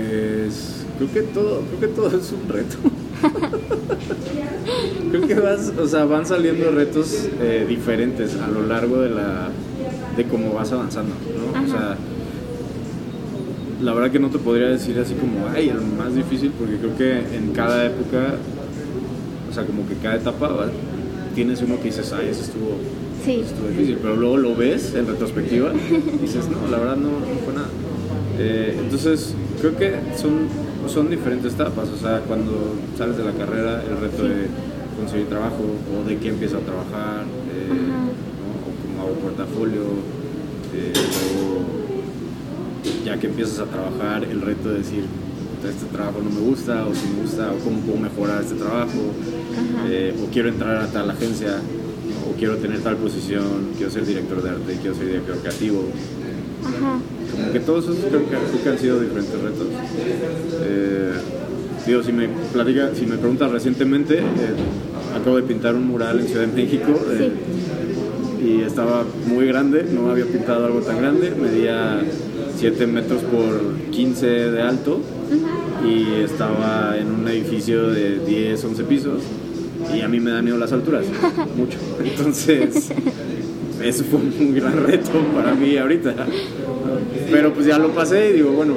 Pues 0.00 0.84
creo 0.98 1.12
que 1.12 1.22
todo, 1.32 1.62
creo 1.62 1.80
que 1.80 1.88
todo 1.88 2.08
es 2.08 2.32
un 2.32 2.48
reto. 2.48 2.76
creo 5.10 5.26
que 5.26 5.34
vas, 5.36 5.72
o 5.78 5.88
sea, 5.88 6.04
van 6.04 6.26
saliendo 6.26 6.70
retos 6.70 7.28
eh, 7.40 7.64
diferentes 7.66 8.36
a 8.36 8.48
lo 8.48 8.66
largo 8.66 8.98
de 9.00 9.10
la 9.10 9.48
de 10.16 10.24
cómo 10.24 10.52
vas 10.52 10.72
avanzando, 10.72 11.14
¿no? 11.54 11.62
O 11.64 11.66
sea, 11.68 11.96
la 13.82 13.92
verdad 13.94 14.10
que 14.10 14.18
no 14.18 14.28
te 14.30 14.38
podría 14.38 14.68
decir 14.68 14.98
así 14.98 15.14
como, 15.14 15.46
ay, 15.54 15.68
el 15.70 15.80
más 15.80 16.14
difícil, 16.14 16.50
porque 16.58 16.76
creo 16.76 16.96
que 16.96 17.36
en 17.36 17.52
cada 17.52 17.86
época, 17.86 18.34
o 19.50 19.54
sea, 19.54 19.64
como 19.64 19.86
que 19.88 19.94
cada 19.96 20.16
etapa 20.16 20.48
va- 20.48 20.70
tienes 21.34 21.60
uno 21.62 21.76
que 21.78 21.84
dices, 21.84 22.12
ay, 22.12 22.28
ese 22.30 22.42
estuvo, 22.42 22.76
Sí, 23.24 23.42
estuvo 23.44 23.68
difícil, 23.68 23.98
pero 24.00 24.14
luego 24.16 24.36
lo 24.36 24.54
ves 24.54 24.94
en 24.94 25.06
retrospectiva 25.06 25.72
y 25.74 26.18
dices, 26.22 26.44
no, 26.48 26.70
la 26.70 26.78
verdad 26.78 26.96
no, 26.96 27.08
no 27.10 27.38
fue 27.44 27.54
nada. 27.54 27.68
Eh, 28.38 28.76
entonces, 28.78 29.34
creo 29.60 29.76
que 29.76 29.94
son, 30.16 30.48
son 30.88 31.08
diferentes 31.10 31.54
etapas, 31.54 31.88
o 31.88 31.96
sea, 31.96 32.20
cuando 32.26 32.74
sales 32.98 33.16
de 33.16 33.24
la 33.24 33.32
carrera, 33.32 33.82
el 33.82 33.96
reto 33.98 34.22
Sí. 34.22 34.28
de 34.28 34.46
conseguir 35.00 35.26
trabajo 35.26 35.64
o 35.94 36.08
de 36.08 36.16
que 36.18 36.28
empiezo 36.28 36.58
a 36.58 36.60
trabajar, 36.60 37.22
eh. 37.24 37.68
¿no? 37.68 38.06
o 38.66 38.68
como 38.82 39.02
hago 39.06 39.14
portafolio, 39.20 39.82
eh, 40.74 40.92
luego 40.94 41.60
ya 43.04 43.18
que 43.18 43.26
empiezas 43.28 43.58
a 43.60 43.64
trabajar, 43.66 44.24
el 44.24 44.40
reto 44.42 44.68
de 44.70 44.78
decir, 44.78 45.04
"Puta, 45.56 45.70
este 45.70 45.86
trabajo 45.86 46.20
no 46.22 46.30
me 46.30 46.40
gusta, 46.40 46.86
o 46.86 46.94
si 46.94 47.06
me 47.08 47.22
gusta, 47.22 47.52
o 47.52 47.56
cómo 47.64 47.80
puedo 47.80 47.98
mejorar 47.98 48.42
este 48.42 48.54
trabajo, 48.56 49.00
eh, 49.88 50.14
o 50.22 50.30
quiero 50.30 50.48
entrar 50.48 50.76
a 50.76 50.86
tal 50.88 51.10
agencia, 51.10 51.58
o 52.28 52.36
quiero 52.38 52.56
tener 52.56 52.80
tal 52.80 52.96
posición, 52.96 53.70
quiero 53.76 53.90
ser 53.92 54.04
director 54.06 54.42
de 54.42 54.50
arte, 54.50 54.76
quiero 54.80 54.94
ser 54.96 55.06
director 55.06 55.36
creativo. 55.38 55.84
ajá, 56.64 56.98
que 57.58 57.64
todos 57.64 57.84
esos 57.84 57.96
creo 58.04 58.20
que, 58.20 58.26
creo 58.26 58.62
que 58.62 58.68
han 58.68 58.78
sido 58.78 59.00
diferentes 59.00 59.40
retos. 59.40 59.66
Eh, 60.62 61.12
digo, 61.86 62.02
si 62.02 62.12
me 62.12 62.28
platica, 62.52 62.90
si 62.94 63.06
me 63.06 63.16
preguntas 63.16 63.50
recientemente, 63.50 64.18
eh, 64.18 65.18
acabo 65.18 65.36
de 65.36 65.42
pintar 65.42 65.74
un 65.74 65.86
mural 65.86 66.20
en 66.20 66.26
Ciudad 66.26 66.46
de 66.46 66.52
México. 66.52 66.92
eh, 67.12 67.32
y 68.44 68.60
estaba 68.60 69.04
muy 69.26 69.46
grande, 69.46 69.86
no 69.90 70.10
había 70.10 70.26
pintado 70.26 70.66
algo 70.66 70.80
tan 70.80 70.98
grande, 70.98 71.30
medía 71.30 72.00
7 72.58 72.86
metros 72.86 73.22
por 73.22 73.90
15 73.90 74.26
de 74.26 74.62
alto 74.62 75.00
y 75.84 76.22
estaba 76.22 76.96
en 76.98 77.10
un 77.10 77.26
edificio 77.26 77.88
de 77.88 78.18
10, 78.20 78.62
11 78.62 78.84
pisos 78.84 79.22
y 79.96 80.02
a 80.02 80.08
mí 80.08 80.20
me 80.20 80.30
dan 80.30 80.44
miedo 80.44 80.58
las 80.58 80.72
alturas, 80.72 81.06
mucho. 81.56 81.78
Entonces, 82.04 82.90
eso 83.88 84.04
fue 84.04 84.20
un 84.20 84.54
gran 84.54 84.84
reto 84.84 85.12
para 85.34 85.54
mí 85.54 85.76
ahorita. 85.76 86.14
Pero 87.30 87.52
pues 87.52 87.66
ya 87.66 87.78
lo 87.78 87.90
pasé 87.90 88.30
y 88.30 88.32
digo, 88.34 88.52
bueno, 88.52 88.74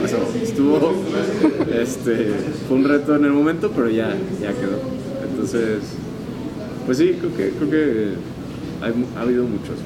pasó. 0.00 0.16
Estuvo, 0.42 0.94
este, 1.80 2.30
fue 2.68 2.76
un 2.76 2.84
reto 2.84 3.16
en 3.16 3.24
el 3.24 3.32
momento, 3.32 3.70
pero 3.74 3.88
ya, 3.90 4.14
ya 4.40 4.52
quedó. 4.52 4.80
Entonces, 5.30 5.80
pues 6.86 6.98
sí, 6.98 7.16
creo 7.18 7.36
que, 7.36 7.50
creo 7.56 7.70
que 7.70 8.08
ha 9.16 9.20
habido 9.20 9.44
muchos. 9.44 9.76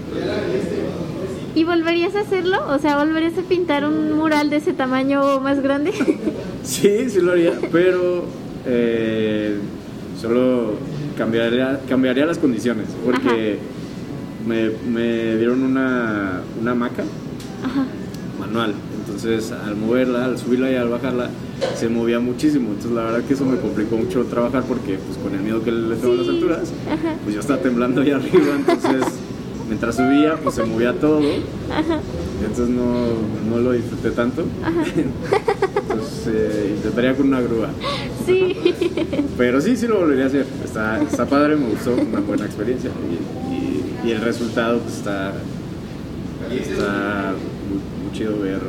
¿Y 1.54 1.64
volverías 1.64 2.14
a 2.14 2.20
hacerlo? 2.20 2.58
O 2.68 2.78
sea, 2.78 2.98
¿volverías 2.98 3.38
a 3.38 3.42
pintar 3.42 3.84
un 3.84 4.12
mural 4.12 4.50
de 4.50 4.56
ese 4.56 4.72
tamaño 4.72 5.40
más 5.40 5.60
grande? 5.62 5.92
Sí, 6.64 7.08
sí 7.08 7.22
lo 7.22 7.32
haría, 7.32 7.52
pero 7.72 8.26
eh, 8.66 9.56
solo 10.20 10.74
cambiaría, 11.16 11.80
cambiaría 11.88 12.26
las 12.26 12.36
condiciones, 12.36 12.88
porque 13.06 13.58
me, 14.46 14.70
me 14.90 15.36
dieron 15.36 15.62
una, 15.62 16.40
una 16.60 16.70
hamaca 16.72 17.02
Ajá. 17.64 17.84
manual, 18.38 18.74
entonces 19.00 19.52
al 19.52 19.76
moverla, 19.76 20.24
al 20.26 20.38
subirla 20.38 20.70
y 20.70 20.76
al 20.76 20.88
bajarla, 20.88 21.30
se 21.76 21.88
movía 21.88 22.20
muchísimo, 22.20 22.68
entonces 22.68 22.92
la 22.92 23.02
verdad 23.04 23.22
que 23.24 23.34
eso 23.34 23.44
me 23.44 23.56
complicó 23.58 23.96
mucho 23.96 24.24
trabajar 24.24 24.62
porque 24.64 24.98
pues 24.98 25.18
con 25.18 25.34
el 25.34 25.40
miedo 25.40 25.62
que 25.64 25.72
le 25.72 25.96
tengo 25.96 26.14
a 26.14 26.16
las 26.18 26.28
alturas, 26.28 26.72
Ajá. 26.86 27.14
pues 27.24 27.34
yo 27.34 27.40
estaba 27.40 27.60
temblando 27.60 28.00
ahí 28.02 28.10
arriba, 28.12 28.54
entonces 28.56 29.02
mientras 29.66 29.96
subía 29.96 30.36
pues 30.42 30.54
se 30.54 30.64
movía 30.64 30.92
todo, 30.94 31.20
entonces 31.20 32.68
no, 32.68 33.06
no 33.50 33.58
lo 33.60 33.72
disfruté 33.72 34.12
tanto, 34.12 34.44
entonces 34.96 36.26
eh, 36.28 36.74
intentaría 36.76 37.14
con 37.16 37.26
una 37.28 37.40
grúa. 37.40 37.68
Sí. 38.24 38.54
Pero 39.36 39.60
sí, 39.60 39.74
sí 39.76 39.86
lo 39.86 40.00
volvería 40.00 40.24
a 40.24 40.26
hacer. 40.26 40.46
Está, 40.62 41.00
está 41.02 41.24
padre, 41.24 41.56
me 41.56 41.68
gustó, 41.70 41.94
una 41.94 42.20
buena 42.20 42.44
experiencia. 42.44 42.90
Y, 42.90 43.54
y- 43.54 43.57
y 44.08 44.12
el 44.12 44.22
resultado 44.22 44.78
pues, 44.78 44.96
está, 44.96 45.34
está 46.50 47.34
muy, 47.68 48.04
muy 48.04 48.12
chido 48.16 48.38
ver, 48.40 48.60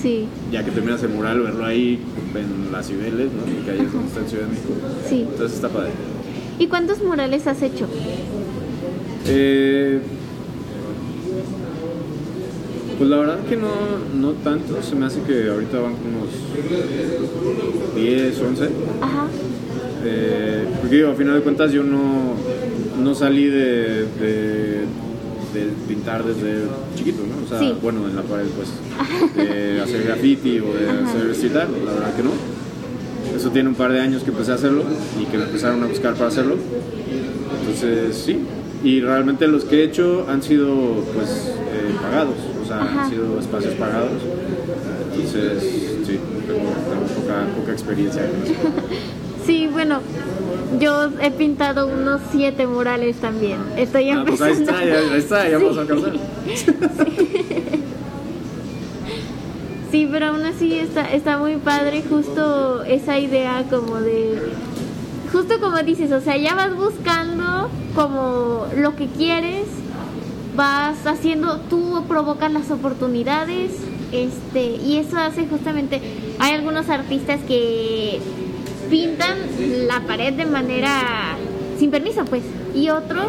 Sí, 0.00 0.26
ya 0.52 0.62
que 0.62 0.70
terminas 0.70 1.02
el 1.02 1.08
mural, 1.08 1.40
verlo 1.40 1.64
ahí 1.64 1.98
en 2.34 2.70
las 2.70 2.86
Cibeles, 2.86 3.32
¿no? 3.32 3.42
Porque 3.42 3.70
ahí 3.70 3.80
es 3.80 3.90
donde 3.90 4.08
está 4.08 4.20
en 4.20 4.28
Ciudad 4.28 4.44
de 4.44 4.50
México. 4.50 4.74
sí. 5.08 5.20
Entonces 5.22 5.54
está 5.54 5.70
padre. 5.70 5.92
¿Y 6.58 6.66
cuántos 6.66 7.02
murales 7.02 7.46
has 7.46 7.62
hecho? 7.62 7.88
Eh, 9.26 10.00
pues 12.98 13.10
la 13.10 13.16
verdad 13.16 13.38
que 13.48 13.56
no, 13.56 13.68
no 14.14 14.32
tanto, 14.32 14.82
se 14.82 14.94
me 14.94 15.06
hace 15.06 15.22
que 15.22 15.48
ahorita 15.48 15.80
van 15.80 15.94
como 15.96 16.18
unos 16.18 17.94
10, 17.94 18.40
11. 18.40 18.64
Ajá. 19.00 19.26
Eh, 20.04 20.66
porque 20.80 20.96
digo, 20.96 21.10
a 21.10 21.14
final 21.14 21.36
de 21.36 21.40
cuentas 21.40 21.72
yo 21.72 21.82
no, 21.82 22.34
no 23.02 23.14
salí 23.14 23.44
de, 23.46 24.06
pintar 25.88 26.22
desde 26.24 26.64
chiquito, 26.96 27.22
¿no? 27.26 27.44
O 27.44 27.48
sea, 27.48 27.58
Sí. 27.60 27.74
bueno, 27.82 28.06
en 28.08 28.16
la 28.16 28.22
pared, 28.22 28.46
pues, 28.56 28.68
de 29.48 29.80
hacer 29.80 30.02
graffiti 30.04 30.58
o 30.60 30.72
de 30.74 30.88
Ajá. 30.90 31.30
hacer 31.30 31.58
art, 31.58 31.70
la 31.84 31.92
verdad 31.92 32.14
que 32.14 32.22
no. 32.22 32.30
Eso 33.36 33.50
tiene 33.50 33.68
un 33.68 33.74
par 33.74 33.92
de 33.92 34.00
años 34.00 34.22
que 34.22 34.30
empecé 34.30 34.52
a 34.52 34.54
hacerlo 34.56 34.82
y 35.20 35.24
que 35.26 35.38
me 35.38 35.44
empezaron 35.44 35.82
a 35.82 35.86
buscar 35.86 36.14
para 36.14 36.28
hacerlo. 36.28 36.56
Entonces, 37.60 38.16
sí, 38.16 38.38
Y 38.84 39.00
realmente 39.00 39.48
los 39.48 39.64
que 39.64 39.80
he 39.80 39.84
hecho 39.84 40.26
han 40.28 40.42
sido 40.42 41.02
pues 41.14 41.28
eh, 41.30 41.94
pagados, 42.00 42.34
o 42.62 42.66
sea, 42.66 42.82
Ajá. 42.82 43.04
han 43.04 43.10
sido 43.10 43.40
espacios 43.40 43.74
pagados. 43.74 44.12
Entonces, 45.12 45.62
sí, 46.06 46.18
tengo, 46.46 46.60
tengo 46.60 47.06
poca, 47.20 47.46
poca 47.56 47.72
experiencia 47.72 48.22
con 48.28 48.42
eso. 48.42 48.54
Sí, 49.46 49.68
bueno, 49.70 50.00
yo 50.80 51.08
he 51.22 51.30
pintado 51.30 51.86
unos 51.86 52.20
siete 52.32 52.66
murales 52.66 53.16
también. 53.16 53.58
Estoy 53.76 54.10
Ah, 54.10 54.24
pues 54.26 54.40
empezando. 54.40 54.72
ahí 54.72 54.88
está, 54.88 55.02
ya, 55.02 55.12
ahí 55.12 55.18
está, 55.18 55.48
ya 55.48 55.58
vamos 55.58 55.78
a 55.78 55.80
alcanzar. 55.82 56.12
Sí, 59.90 60.08
pero 60.10 60.26
aún 60.26 60.44
así 60.44 60.74
está, 60.74 61.12
está 61.12 61.38
muy 61.38 61.56
padre 61.56 62.02
justo 62.08 62.82
esa 62.82 63.18
idea 63.18 63.64
como 63.70 64.00
de... 64.00 64.36
Justo 65.32 65.60
como 65.60 65.78
dices, 65.82 66.10
o 66.12 66.20
sea, 66.20 66.36
ya 66.36 66.54
vas 66.54 66.74
buscando 66.76 67.70
como 67.94 68.66
lo 68.76 68.96
que 68.96 69.06
quieres, 69.06 69.64
vas 70.56 71.06
haciendo, 71.06 71.60
tú 71.70 72.02
provocas 72.08 72.52
las 72.52 72.70
oportunidades, 72.70 73.70
este, 74.12 74.76
y 74.84 74.96
eso 74.98 75.16
hace 75.18 75.46
justamente, 75.46 76.00
hay 76.40 76.54
algunos 76.54 76.88
artistas 76.88 77.40
que 77.46 78.20
pintan 78.90 79.36
la 79.86 80.00
pared 80.00 80.32
de 80.34 80.46
manera 80.46 81.36
sin 81.78 81.90
permiso, 81.90 82.24
pues, 82.24 82.42
y 82.74 82.88
otros 82.90 83.26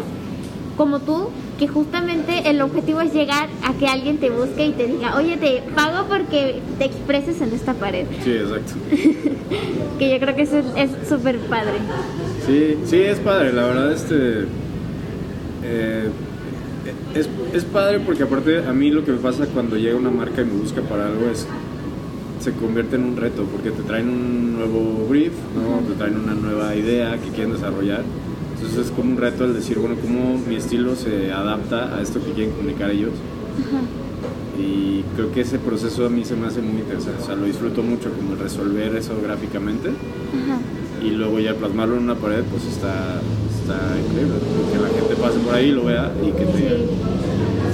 como 0.76 1.00
tú, 1.00 1.30
que 1.58 1.66
justamente 1.66 2.48
el 2.48 2.60
objetivo 2.62 3.00
es 3.00 3.12
llegar 3.12 3.48
a 3.64 3.72
que 3.74 3.88
alguien 3.88 4.18
te 4.18 4.30
busque 4.30 4.66
y 4.66 4.72
te 4.72 4.86
diga, 4.86 5.16
oye, 5.16 5.36
te 5.36 5.62
pago 5.74 6.06
porque 6.08 6.60
te 6.78 6.84
expreses 6.84 7.40
en 7.40 7.52
esta 7.52 7.74
pared. 7.74 8.06
Sí, 8.24 8.30
exacto. 8.32 8.74
Que 9.98 10.10
yo 10.12 10.20
creo 10.20 10.36
que 10.36 10.42
eso 10.42 10.58
es 10.76 10.90
súper 11.08 11.38
padre. 11.40 11.72
Sí, 12.46 12.76
sí, 12.84 13.00
es 13.00 13.18
padre, 13.18 13.52
la 13.52 13.64
verdad, 13.64 13.90
este. 13.92 14.44
eh, 15.64 16.08
es, 17.16 17.28
es 17.52 17.64
padre 17.64 17.98
porque, 17.98 18.22
aparte, 18.22 18.58
a 18.64 18.72
mí 18.72 18.90
lo 18.92 19.04
que 19.04 19.10
me 19.10 19.18
pasa 19.18 19.46
cuando 19.46 19.76
llega 19.76 19.96
una 19.96 20.10
marca 20.10 20.42
y 20.42 20.44
me 20.44 20.52
busca 20.52 20.80
para 20.82 21.06
algo 21.06 21.28
es. 21.32 21.48
Se 22.48 22.54
convierte 22.54 22.96
en 22.96 23.04
un 23.04 23.16
reto 23.18 23.44
porque 23.44 23.70
te 23.70 23.82
traen 23.82 24.08
un 24.08 24.54
nuevo 24.56 25.06
brief, 25.06 25.34
¿no? 25.54 25.86
te 25.86 25.92
traen 25.98 26.16
una 26.16 26.32
nueva 26.32 26.74
idea 26.74 27.18
que 27.18 27.28
quieren 27.28 27.52
desarrollar. 27.52 28.02
Entonces 28.54 28.86
es 28.86 28.90
como 28.90 29.10
un 29.12 29.18
reto 29.18 29.44
el 29.44 29.52
decir, 29.52 29.78
bueno, 29.78 29.96
cómo 30.00 30.38
mi 30.48 30.56
estilo 30.56 30.96
se 30.96 31.30
adapta 31.30 31.94
a 31.94 32.00
esto 32.00 32.24
que 32.24 32.32
quieren 32.32 32.54
comunicar 32.54 32.90
ellos. 32.90 33.12
Y 34.58 35.02
creo 35.14 35.30
que 35.30 35.42
ese 35.42 35.58
proceso 35.58 36.06
a 36.06 36.08
mí 36.08 36.24
se 36.24 36.36
me 36.36 36.46
hace 36.46 36.62
muy 36.62 36.80
interesante. 36.80 37.22
O 37.22 37.26
sea, 37.26 37.36
lo 37.36 37.44
disfruto 37.44 37.82
mucho, 37.82 38.10
como 38.12 38.34
resolver 38.34 38.96
eso 38.96 39.12
gráficamente 39.22 39.90
Ajá. 39.90 40.58
y 41.06 41.10
luego 41.10 41.40
ya 41.40 41.52
plasmarlo 41.52 41.98
en 41.98 42.04
una 42.04 42.14
pared, 42.14 42.44
pues 42.50 42.64
está, 42.64 43.20
está 43.60 43.76
increíble. 44.08 44.36
Que 44.72 44.78
la 44.78 44.88
gente 44.88 45.16
pase 45.20 45.38
por 45.40 45.54
ahí, 45.54 45.70
lo 45.70 45.84
vea 45.84 46.10
y 46.26 46.30
que 46.30 46.46
te, 46.46 46.86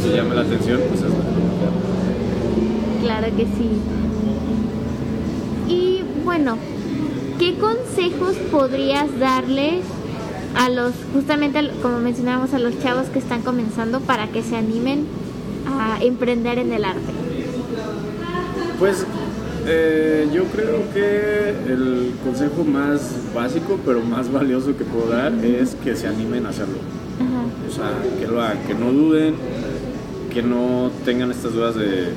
Sí, 0.02 0.10
llame 0.16 0.34
la 0.34 0.40
atención, 0.40 0.80
pues 0.88 1.00
es 1.02 1.12
claro 3.04 3.26
que 3.36 3.44
sí. 3.44 3.68
Bueno, 6.36 6.56
¿qué 7.38 7.54
consejos 7.58 8.34
podrías 8.50 9.20
darles 9.20 9.84
a 10.56 10.68
los, 10.68 10.92
justamente 11.12 11.70
como 11.80 12.00
mencionábamos, 12.00 12.52
a 12.54 12.58
los 12.58 12.76
chavos 12.80 13.06
que 13.06 13.20
están 13.20 13.42
comenzando 13.42 14.00
para 14.00 14.26
que 14.26 14.42
se 14.42 14.56
animen 14.56 15.06
a 15.64 16.02
emprender 16.02 16.58
en 16.58 16.72
el 16.72 16.84
arte? 16.84 17.12
Pues 18.80 19.06
eh, 19.64 20.28
yo 20.34 20.42
creo 20.46 20.82
que 20.92 21.50
el 21.72 22.14
consejo 22.24 22.64
más 22.64 23.12
básico, 23.32 23.78
pero 23.86 24.00
más 24.00 24.28
valioso 24.32 24.76
que 24.76 24.82
puedo 24.82 25.10
dar 25.10 25.32
es 25.44 25.76
que 25.84 25.94
se 25.94 26.08
animen 26.08 26.46
a 26.46 26.48
hacerlo. 26.48 26.78
Ajá. 27.20 27.44
O 27.70 27.72
sea, 27.72 28.18
que 28.18 28.26
lo 28.26 28.42
hagan, 28.42 28.58
que 28.66 28.74
no 28.74 28.90
duden, 28.90 29.36
que 30.32 30.42
no 30.42 30.90
tengan 31.04 31.30
estas 31.30 31.52
dudas 31.52 31.76
de 31.76 32.08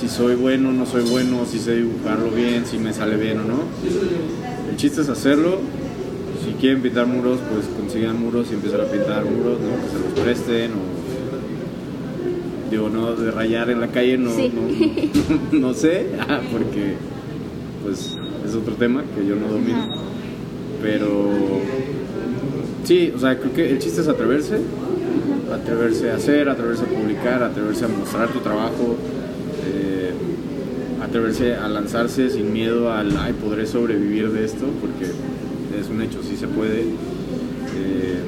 si 0.00 0.08
soy 0.08 0.34
bueno, 0.34 0.72
no 0.72 0.86
soy 0.86 1.02
bueno, 1.10 1.44
si 1.44 1.58
sé 1.58 1.76
dibujarlo 1.76 2.30
bien, 2.30 2.64
si 2.64 2.78
me 2.78 2.92
sale 2.92 3.16
bien 3.16 3.38
o 3.40 3.44
no. 3.44 3.58
El 4.70 4.76
chiste 4.76 5.02
es 5.02 5.08
hacerlo. 5.08 5.58
Si 6.44 6.52
quieren 6.54 6.80
pintar 6.80 7.06
muros, 7.06 7.38
pues 7.52 7.66
consigan 7.76 8.18
muros 8.18 8.46
y 8.50 8.54
empiezan 8.54 8.80
a 8.80 8.84
pintar 8.84 9.24
muros, 9.24 9.58
¿no? 9.60 9.76
Que 9.76 9.88
se 9.92 9.98
los 10.08 10.20
presten 10.24 10.70
o... 10.72 12.70
Digo, 12.70 12.88
no, 12.88 13.14
de 13.14 13.30
rayar 13.30 13.68
en 13.68 13.80
la 13.80 13.88
calle 13.88 14.16
no, 14.16 14.30
Sí. 14.30 14.50
no, 15.52 15.58
no 15.58 15.74
sé, 15.74 16.06
ah, 16.28 16.40
porque 16.50 16.94
pues 17.84 18.16
es 18.46 18.54
otro 18.54 18.74
tema 18.74 19.02
que 19.14 19.26
yo 19.26 19.34
no 19.36 19.48
domino. 19.48 19.86
Pero 20.80 21.28
sí, 22.84 23.12
o 23.14 23.18
sea, 23.18 23.38
creo 23.38 23.52
que 23.52 23.70
el 23.70 23.78
chiste 23.80 24.00
es 24.00 24.08
atreverse, 24.08 24.60
atreverse 25.52 26.10
a 26.10 26.16
hacer, 26.16 26.48
atreverse 26.48 26.84
a 26.84 26.86
publicar, 26.86 27.42
atreverse 27.42 27.84
a 27.84 27.88
mostrar 27.88 28.28
tu 28.28 28.38
trabajo, 28.38 28.96
atreverse 31.14 31.56
a 31.56 31.68
lanzarse 31.68 32.30
sin 32.30 32.52
miedo 32.52 32.92
al, 32.92 33.16
ay, 33.18 33.32
podré 33.32 33.66
sobrevivir 33.66 34.30
de 34.30 34.44
esto, 34.44 34.64
porque 34.80 35.06
es 35.06 35.88
un 35.90 36.00
hecho, 36.02 36.20
sí 36.22 36.36
se 36.36 36.46
puede. 36.46 36.82
Eh, 36.82 38.20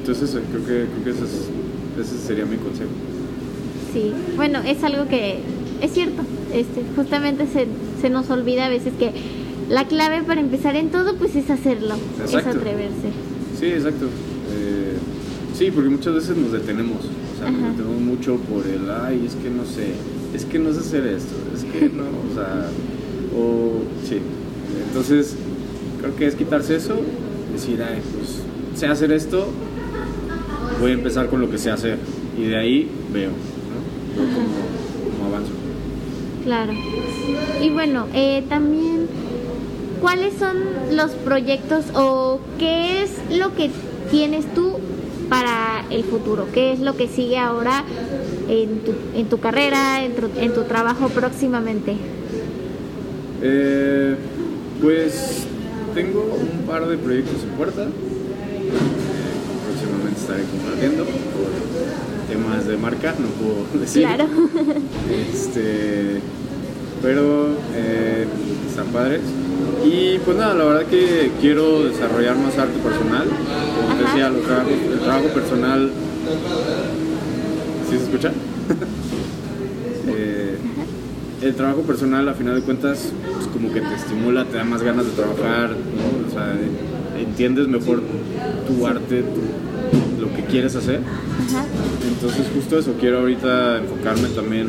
entonces, 0.00 0.34
eh, 0.36 0.40
creo 0.50 0.62
que, 0.64 0.86
creo 0.92 1.04
que 1.04 1.10
ese, 1.10 1.24
es- 1.24 2.06
ese 2.06 2.18
sería 2.26 2.46
mi 2.46 2.56
consejo. 2.56 2.90
Sí, 3.92 4.12
bueno, 4.36 4.60
es 4.64 4.82
algo 4.84 5.08
que 5.08 5.38
es 5.82 5.92
cierto. 5.92 6.22
Este, 6.54 6.82
justamente 6.96 7.46
se, 7.52 7.66
se 8.00 8.10
nos 8.10 8.30
olvida 8.30 8.66
a 8.66 8.68
veces 8.68 8.92
que 8.98 9.10
la 9.68 9.86
clave 9.88 10.22
para 10.22 10.40
empezar 10.40 10.76
en 10.76 10.90
todo, 10.90 11.16
pues 11.16 11.34
es 11.36 11.50
hacerlo, 11.50 11.94
es 12.24 12.34
atreverse. 12.34 13.10
Sí, 13.58 13.66
exacto. 13.66 14.06
Eh, 14.54 14.94
sí, 15.58 15.70
porque 15.72 15.90
muchas 15.90 16.14
veces 16.14 16.36
nos 16.36 16.52
detenemos. 16.52 16.98
O 16.98 17.38
sea, 17.38 17.48
Ajá. 17.48 17.56
nos 17.58 17.76
detenemos 17.76 18.00
mucho 18.02 18.36
por 18.36 18.64
el, 18.66 18.88
ay, 18.90 19.24
es 19.26 19.34
que 19.34 19.50
no 19.50 19.64
sé, 19.64 19.92
es 20.34 20.44
que 20.44 20.58
no 20.58 20.72
sé 20.72 20.80
hacer 20.80 21.06
esto, 21.06 21.34
es 21.54 21.64
que 21.64 21.88
no, 21.88 22.04
o 22.04 22.34
sea, 22.34 22.68
o 23.36 23.82
sí. 24.06 24.18
Entonces, 24.88 25.36
creo 26.00 26.16
que 26.16 26.26
es 26.26 26.34
quitarse 26.34 26.76
eso, 26.76 26.96
decir, 27.52 27.82
ay, 27.82 28.00
pues 28.16 28.42
sé 28.78 28.86
hacer 28.86 29.12
esto, 29.12 29.48
voy 30.80 30.92
a 30.92 30.94
empezar 30.94 31.28
con 31.28 31.40
lo 31.40 31.50
que 31.50 31.58
sé 31.58 31.70
hacer. 31.70 31.98
Y 32.38 32.44
de 32.44 32.56
ahí 32.56 32.90
veo, 33.12 33.30
¿no? 33.30 34.16
Veo 34.16 34.34
cómo, 34.34 35.28
avanzo. 35.28 35.52
Claro. 36.44 36.72
Y 37.62 37.70
bueno, 37.70 38.06
eh, 38.14 38.44
también, 38.48 39.06
¿cuáles 40.00 40.34
son 40.34 40.56
los 40.92 41.10
proyectos 41.10 41.86
o 41.94 42.40
qué 42.58 43.02
es 43.02 43.10
lo 43.36 43.54
que 43.54 43.70
tienes 44.10 44.52
tú 44.54 44.78
para 45.28 45.84
el 45.90 46.04
futuro? 46.04 46.46
¿Qué 46.52 46.72
es 46.72 46.80
lo 46.80 46.96
que 46.96 47.08
sigue 47.08 47.38
ahora 47.38 47.84
en 48.48 48.80
tu, 48.80 48.92
en 49.14 49.26
tu 49.28 49.38
carrera, 49.38 50.04
en 50.04 50.12
tu, 50.14 50.28
en 50.38 50.52
tu 50.54 50.62
trabajo 50.64 51.08
próximamente? 51.08 51.96
Eh, 53.42 54.16
pues 54.82 55.44
tengo 55.94 56.38
un 56.40 56.66
par 56.66 56.86
de 56.88 56.96
proyectos 56.96 57.42
en 57.42 57.50
puerta. 57.50 57.86
Próximamente 59.66 60.20
estaré 60.20 60.42
compartiendo 60.44 61.04
por 61.04 62.28
temas 62.28 62.66
de 62.66 62.76
marca, 62.76 63.14
no 63.18 63.28
puedo 63.28 63.66
decir. 63.80 64.02
Claro. 64.02 64.26
Este, 65.32 66.20
pero 67.02 67.48
eh, 67.74 68.26
están 68.68 68.86
padres. 68.88 69.20
Y 69.84 70.18
pues 70.18 70.36
nada, 70.36 70.54
la 70.54 70.64
verdad 70.64 70.86
que 70.86 71.30
quiero 71.40 71.84
desarrollar 71.84 72.36
más 72.36 72.58
arte 72.58 72.78
personal. 72.82 73.26
Como 73.28 73.88
Ajá. 73.90 74.02
decía, 74.12 74.28
los 74.30 74.42
trabajos- 74.44 74.92
el 74.92 74.98
trabajo 75.00 75.28
personal. 75.28 75.90
¿Sí 77.90 77.96
se 77.98 78.04
escucha? 78.04 78.32
Eh, 80.12 80.56
el 81.42 81.54
trabajo 81.54 81.82
personal, 81.82 82.28
a 82.28 82.34
final 82.34 82.56
de 82.56 82.62
cuentas, 82.62 83.12
pues, 83.34 83.46
como 83.48 83.72
que 83.72 83.80
te 83.80 83.94
estimula, 83.94 84.44
te 84.44 84.56
da 84.56 84.64
más 84.64 84.82
ganas 84.82 85.04
de 85.06 85.12
trabajar, 85.12 85.70
¿no? 85.70 86.26
O 86.26 86.30
sea, 86.32 86.56
entiendes 87.18 87.68
mejor 87.68 88.02
tu 88.66 88.86
arte, 88.86 89.22
tu- 89.22 90.20
lo 90.20 90.34
que 90.34 90.44
quieres 90.44 90.74
hacer. 90.74 90.96
Ajá. 91.00 91.64
Entonces 92.08 92.46
justo 92.54 92.78
eso, 92.78 92.94
quiero 92.98 93.20
ahorita 93.20 93.78
enfocarme 93.78 94.28
también 94.34 94.68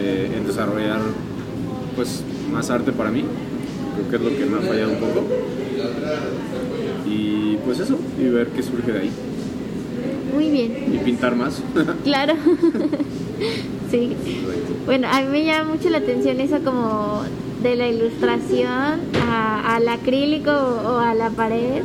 eh, 0.00 0.30
en 0.36 0.46
desarrollar 0.46 1.00
pues 1.96 2.22
más 2.52 2.70
arte 2.70 2.92
para 2.92 3.10
mí. 3.10 3.24
Creo 3.96 4.10
que 4.10 4.16
es 4.16 4.22
lo 4.32 4.38
que 4.38 4.46
me 4.46 4.58
ha 4.58 4.60
fallado 4.68 4.92
un 4.92 4.98
poco. 5.00 5.26
Y 7.08 7.56
pues 7.64 7.80
eso, 7.80 7.98
y 8.20 8.28
ver 8.28 8.48
qué 8.48 8.62
surge 8.62 8.92
de 8.92 9.00
ahí. 9.00 9.10
Muy 10.34 10.50
bien. 10.50 10.92
Y 10.94 10.98
pintar 10.98 11.34
más. 11.36 11.62
Claro. 12.04 12.34
sí. 13.90 14.16
Bueno, 14.86 15.08
a 15.10 15.20
mí 15.22 15.28
me 15.30 15.44
llama 15.44 15.74
mucho 15.74 15.88
la 15.90 15.98
atención 15.98 16.40
eso 16.40 16.58
como 16.64 17.22
de 17.62 17.76
la 17.76 17.88
ilustración 17.88 19.00
a- 19.28 19.76
al 19.76 19.88
acrílico 19.88 20.50
o, 20.50 20.98
a 20.98 21.14
la 21.14 21.30
pared. 21.30 21.82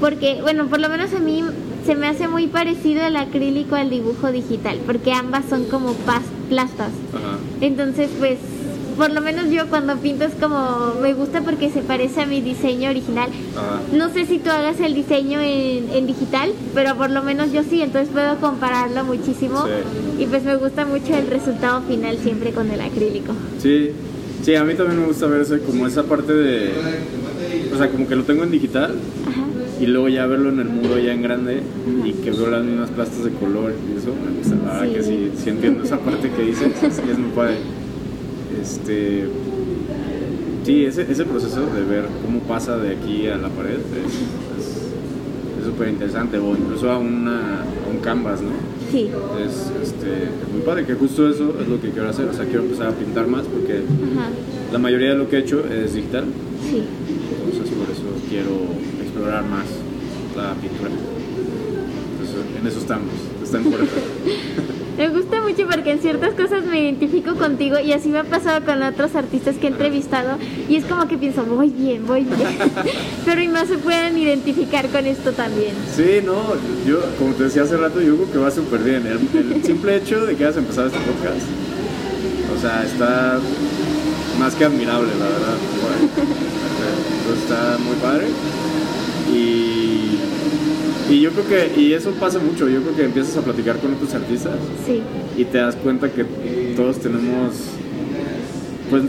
Porque, 0.00 0.38
bueno, 0.42 0.66
por 0.66 0.80
lo 0.80 0.88
menos 0.88 1.12
a 1.14 1.18
mí 1.18 1.42
se 1.84 1.94
me 1.94 2.06
hace 2.06 2.28
muy 2.28 2.46
parecido 2.46 3.02
el 3.06 3.16
acrílico 3.16 3.74
al 3.74 3.90
dibujo 3.90 4.30
digital, 4.30 4.78
porque 4.86 5.12
ambas 5.12 5.44
son 5.48 5.64
como 5.64 5.90
pas- 6.06 6.22
plastas. 6.48 6.90
Ajá. 7.14 7.38
Entonces, 7.60 8.10
pues, 8.18 8.38
por 8.98 9.10
lo 9.12 9.20
menos 9.22 9.48
yo 9.50 9.66
cuando 9.68 9.96
pinto 9.96 10.24
es 10.24 10.34
como, 10.34 10.94
me 11.00 11.14
gusta 11.14 11.40
porque 11.40 11.70
se 11.70 11.80
parece 11.80 12.20
a 12.22 12.26
mi 12.26 12.40
diseño 12.42 12.90
original. 12.90 13.30
Ajá. 13.56 13.80
No 13.96 14.12
sé 14.12 14.26
si 14.26 14.38
tú 14.38 14.50
hagas 14.50 14.78
el 14.80 14.92
diseño 14.94 15.40
en, 15.40 15.88
en 15.90 16.06
digital, 16.06 16.50
pero 16.74 16.96
por 16.96 17.08
lo 17.10 17.22
menos 17.22 17.52
yo 17.52 17.62
sí, 17.62 17.80
entonces 17.80 18.10
puedo 18.12 18.36
compararlo 18.36 19.04
muchísimo. 19.04 19.64
Sí. 19.64 20.22
Y 20.24 20.26
pues 20.26 20.42
me 20.44 20.56
gusta 20.56 20.84
mucho 20.84 21.14
el 21.16 21.28
resultado 21.28 21.80
final 21.82 22.18
siempre 22.22 22.50
con 22.52 22.70
el 22.70 22.80
acrílico. 22.80 23.32
Sí, 23.62 23.92
sí, 24.42 24.54
a 24.56 24.64
mí 24.64 24.74
también 24.74 25.00
me 25.00 25.06
gusta 25.06 25.26
ver 25.26 25.42
ese, 25.42 25.60
como 25.60 25.86
esa 25.86 26.02
parte 26.02 26.32
de, 26.34 26.72
o 27.72 27.78
sea, 27.78 27.88
como 27.90 28.06
que 28.08 28.16
lo 28.16 28.24
tengo 28.24 28.42
en 28.42 28.50
digital 28.50 28.94
Ajá. 29.28 29.44
y 29.80 29.86
luego 29.86 30.08
ya 30.08 30.26
verlo 30.26 30.48
en 30.50 30.58
el 30.60 30.68
muro 30.68 30.98
ya 30.98 31.12
en 31.12 31.22
grande 31.22 31.62
y 32.04 32.12
que 32.12 32.32
veo 32.32 32.48
las 32.50 32.64
mismas 32.64 32.90
plastas 32.90 33.24
de 33.24 33.30
color 33.30 33.72
y 33.88 33.98
eso, 33.98 34.12
la 34.66 34.72
verdad 34.80 34.86
Sí. 34.88 34.92
que 34.94 35.02
sí, 35.02 35.32
sí 35.44 35.50
entiendo 35.50 35.84
esa 35.84 35.98
parte 35.98 36.30
que 36.30 36.42
dices, 36.42 36.72
es, 36.82 36.98
es 36.98 37.18
muy 37.18 37.30
padre. 37.30 37.56
Este, 38.60 39.28
sí, 40.64 40.84
ese, 40.84 41.02
ese 41.10 41.24
proceso 41.24 41.60
de 41.74 41.82
ver 41.84 42.06
cómo 42.24 42.40
pasa 42.40 42.76
de 42.76 42.96
aquí 42.96 43.26
a 43.28 43.36
la 43.36 43.48
pared 43.48 43.78
es 43.78 45.64
súper 45.64 45.88
interesante, 45.88 46.38
o 46.38 46.56
incluso 46.56 46.90
a, 46.90 46.98
una, 46.98 47.60
a 47.62 47.90
un 47.90 47.98
canvas, 48.02 48.40
¿no? 48.40 48.50
Sí. 48.90 49.10
Es, 49.44 49.70
este, 49.82 50.24
es 50.24 50.52
muy 50.52 50.62
padre, 50.64 50.86
que 50.86 50.94
justo 50.94 51.28
eso 51.28 51.54
es 51.60 51.68
lo 51.68 51.80
que 51.80 51.90
quiero 51.90 52.08
hacer, 52.08 52.26
o 52.28 52.32
sea, 52.32 52.46
quiero 52.46 52.62
empezar 52.62 52.86
a 52.88 52.92
pintar 52.92 53.26
más 53.26 53.42
porque 53.44 53.74
Ajá. 54.16 54.30
la 54.72 54.78
mayoría 54.78 55.10
de 55.10 55.16
lo 55.18 55.28
que 55.28 55.36
he 55.36 55.40
hecho 55.40 55.62
es 55.66 55.94
digital, 55.94 56.24
Sí. 56.70 56.82
entonces 57.46 57.74
por 57.74 57.90
eso 57.90 58.02
quiero 58.28 58.50
explorar 59.02 59.44
más 59.44 59.66
la 60.36 60.54
pintura. 60.54 60.90
Entonces, 60.90 62.60
en 62.60 62.66
eso 62.66 62.78
estamos, 62.78 63.12
está 63.44 63.58
en 63.58 63.64
puerta. 63.64 63.86
Me 64.98 65.08
gusta 65.10 65.40
mucho 65.40 65.68
porque 65.70 65.92
en 65.92 66.00
ciertas 66.00 66.34
cosas 66.34 66.64
me 66.64 66.82
identifico 66.82 67.36
contigo 67.36 67.78
y 67.78 67.92
así 67.92 68.08
me 68.08 68.18
ha 68.18 68.24
pasado 68.24 68.66
con 68.66 68.82
otros 68.82 69.14
artistas 69.14 69.54
que 69.54 69.68
he 69.68 69.70
entrevistado 69.70 70.38
y 70.68 70.74
es 70.74 70.84
como 70.86 71.06
que 71.06 71.16
pienso, 71.16 71.44
voy 71.44 71.68
bien, 71.70 72.04
voy 72.04 72.24
bien. 72.24 72.58
Pero 73.24 73.40
y 73.40 73.46
más 73.46 73.68
se 73.68 73.78
pueden 73.78 74.18
identificar 74.18 74.88
con 74.88 75.06
esto 75.06 75.30
también. 75.30 75.70
Sí, 75.94 76.20
no, 76.24 76.42
yo, 76.84 76.98
como 77.16 77.32
te 77.34 77.44
decía 77.44 77.62
hace 77.62 77.76
rato, 77.76 78.00
yo 78.00 78.16
creo 78.16 78.32
que 78.32 78.38
va 78.38 78.50
súper 78.50 78.80
bien. 78.80 79.06
El, 79.06 79.54
el 79.54 79.64
simple 79.64 79.96
hecho 79.96 80.26
de 80.26 80.34
que 80.34 80.44
hayas 80.44 80.56
empezado 80.56 80.88
este 80.88 80.98
podcast, 80.98 81.46
o 82.56 82.60
sea, 82.60 82.82
está 82.82 83.38
más 84.40 84.54
que 84.56 84.64
admirable, 84.64 85.10
la 85.16 85.26
verdad. 85.26 85.56
Entonces 87.20 87.42
está 87.44 87.78
muy 87.78 87.94
padre. 87.96 88.26
Y, 89.32 89.97
y 91.10 91.20
yo 91.20 91.30
creo 91.30 91.46
que, 91.46 91.80
y 91.80 91.92
eso 91.94 92.10
pasa 92.12 92.38
mucho, 92.38 92.68
yo 92.68 92.82
creo 92.82 92.94
que 92.96 93.04
empiezas 93.04 93.36
a 93.36 93.42
platicar 93.42 93.78
con 93.78 93.94
otros 93.94 94.14
artistas 94.14 94.54
Sí, 94.86 95.00
y 95.36 95.44
te 95.44 95.58
das 95.58 95.74
cuenta 95.76 96.10
que 96.10 96.24
todos 96.76 96.98
tenemos, 96.98 97.54
pues, 98.90 99.04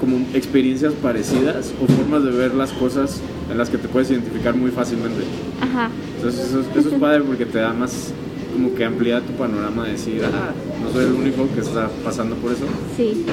como 0.00 0.16
experiencias 0.34 0.92
parecidas 0.94 1.72
o 1.80 1.86
formas 1.86 2.24
de 2.24 2.30
ver 2.32 2.54
las 2.54 2.72
cosas 2.72 3.20
en 3.50 3.56
las 3.56 3.70
que 3.70 3.78
te 3.78 3.86
puedes 3.88 4.10
identificar 4.10 4.54
muy 4.56 4.70
fácilmente. 4.72 5.22
ajá, 5.60 5.90
Entonces 6.16 6.48
eso, 6.48 6.60
es- 6.60 6.76
eso 6.76 6.88
es 6.94 7.00
padre 7.00 7.22
porque 7.22 7.46
te 7.46 7.58
da 7.58 7.72
más 7.72 8.12
como 8.52 8.74
que 8.74 8.84
amplía 8.84 9.20
tu 9.20 9.32
panorama 9.34 9.84
de 9.86 9.92
decir, 9.92 10.22
ah, 10.24 10.50
no 10.82 10.90
soy 10.92 11.04
el 11.06 11.12
único 11.12 11.48
que 11.54 11.60
está 11.60 11.88
pasando 12.04 12.34
por 12.36 12.52
eso. 12.52 12.64
sí, 12.96 13.24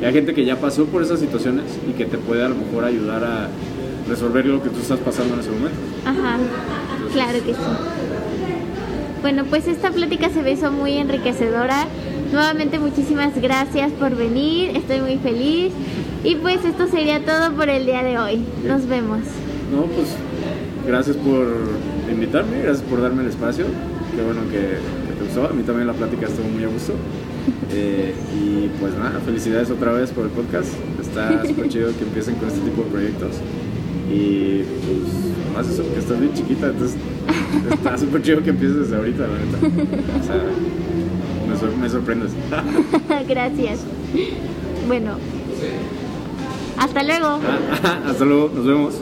Y 0.00 0.04
hay 0.04 0.12
gente 0.12 0.34
que 0.34 0.44
ya 0.44 0.54
pasó 0.60 0.84
por 0.84 1.02
esas 1.02 1.18
situaciones 1.18 1.64
y 1.88 1.92
que 1.94 2.04
te 2.04 2.18
puede 2.18 2.44
a 2.44 2.48
lo 2.48 2.54
mejor 2.56 2.84
ayudar 2.84 3.24
a 3.24 3.48
resolver 4.08 4.46
lo 4.46 4.62
que 4.62 4.68
tú 4.68 4.78
estás 4.80 4.98
pasando 5.00 5.34
en 5.34 5.40
ese 5.40 5.50
momento. 5.50 5.78
ajá, 6.04 6.36
claro 7.12 7.38
que 7.44 7.54
sí. 7.54 7.60
Bueno, 9.20 9.44
pues 9.44 9.66
esta 9.66 9.90
plática 9.90 10.30
se 10.30 10.42
me 10.42 10.52
hizo 10.52 10.70
muy 10.70 10.96
enriquecedora. 10.96 11.86
Nuevamente 12.32 12.78
muchísimas 12.78 13.40
gracias 13.40 13.90
por 13.92 14.14
venir, 14.14 14.76
estoy 14.76 15.00
muy 15.00 15.18
feliz. 15.18 15.72
Y 16.24 16.36
pues 16.36 16.64
esto 16.64 16.86
sería 16.88 17.24
todo 17.24 17.52
por 17.52 17.68
el 17.68 17.86
día 17.86 18.02
de 18.02 18.18
hoy. 18.18 18.44
Nos 18.64 18.86
vemos. 18.86 19.20
No, 19.72 19.82
pues 19.82 20.08
gracias 20.86 21.16
por 21.16 21.46
invitarme, 22.10 22.62
gracias 22.62 22.86
por 22.88 23.00
darme 23.00 23.22
el 23.22 23.28
espacio. 23.28 23.66
Qué 24.14 24.22
bueno 24.22 24.42
que, 24.50 24.58
que 24.58 25.18
te 25.18 25.24
gustó. 25.24 25.46
A 25.46 25.52
mí 25.52 25.62
también 25.62 25.86
la 25.86 25.92
plática 25.92 26.26
estuvo 26.26 26.48
muy 26.48 26.64
a 26.64 26.68
gusto. 26.68 26.94
Eh, 27.70 28.14
y 28.34 28.68
pues 28.80 28.94
nada, 28.94 29.20
felicidades 29.24 29.70
otra 29.70 29.92
vez 29.92 30.10
por 30.10 30.24
el 30.24 30.30
podcast. 30.30 30.72
Está 31.00 31.46
súper 31.46 31.68
chido 31.68 31.90
que 31.96 32.04
empiecen 32.04 32.36
con 32.36 32.48
este 32.48 32.60
tipo 32.60 32.82
de 32.82 32.90
proyectos. 32.90 33.36
Y 34.10 34.62
pues 34.62 35.47
más 35.58 35.68
eso, 35.68 35.82
que 35.92 35.98
estás 35.98 36.20
bien 36.20 36.32
chiquita, 36.34 36.68
entonces 36.68 36.96
está 37.72 37.98
súper 37.98 38.22
chido 38.22 38.42
que 38.44 38.50
empieces 38.50 38.76
desde 38.78 38.96
ahorita, 38.96 39.24
la 39.26 39.38
neta. 39.38 39.58
O 40.20 40.24
sea, 40.24 40.42
me, 41.50 41.56
sor- 41.58 41.76
me 41.76 41.88
sorprendes. 41.88 42.30
gracias. 43.28 43.80
Bueno, 44.86 45.16
hasta 46.78 47.02
luego. 47.02 47.40
Hasta 48.06 48.24
luego, 48.24 48.50
nos 48.54 48.66
vemos. 48.66 48.94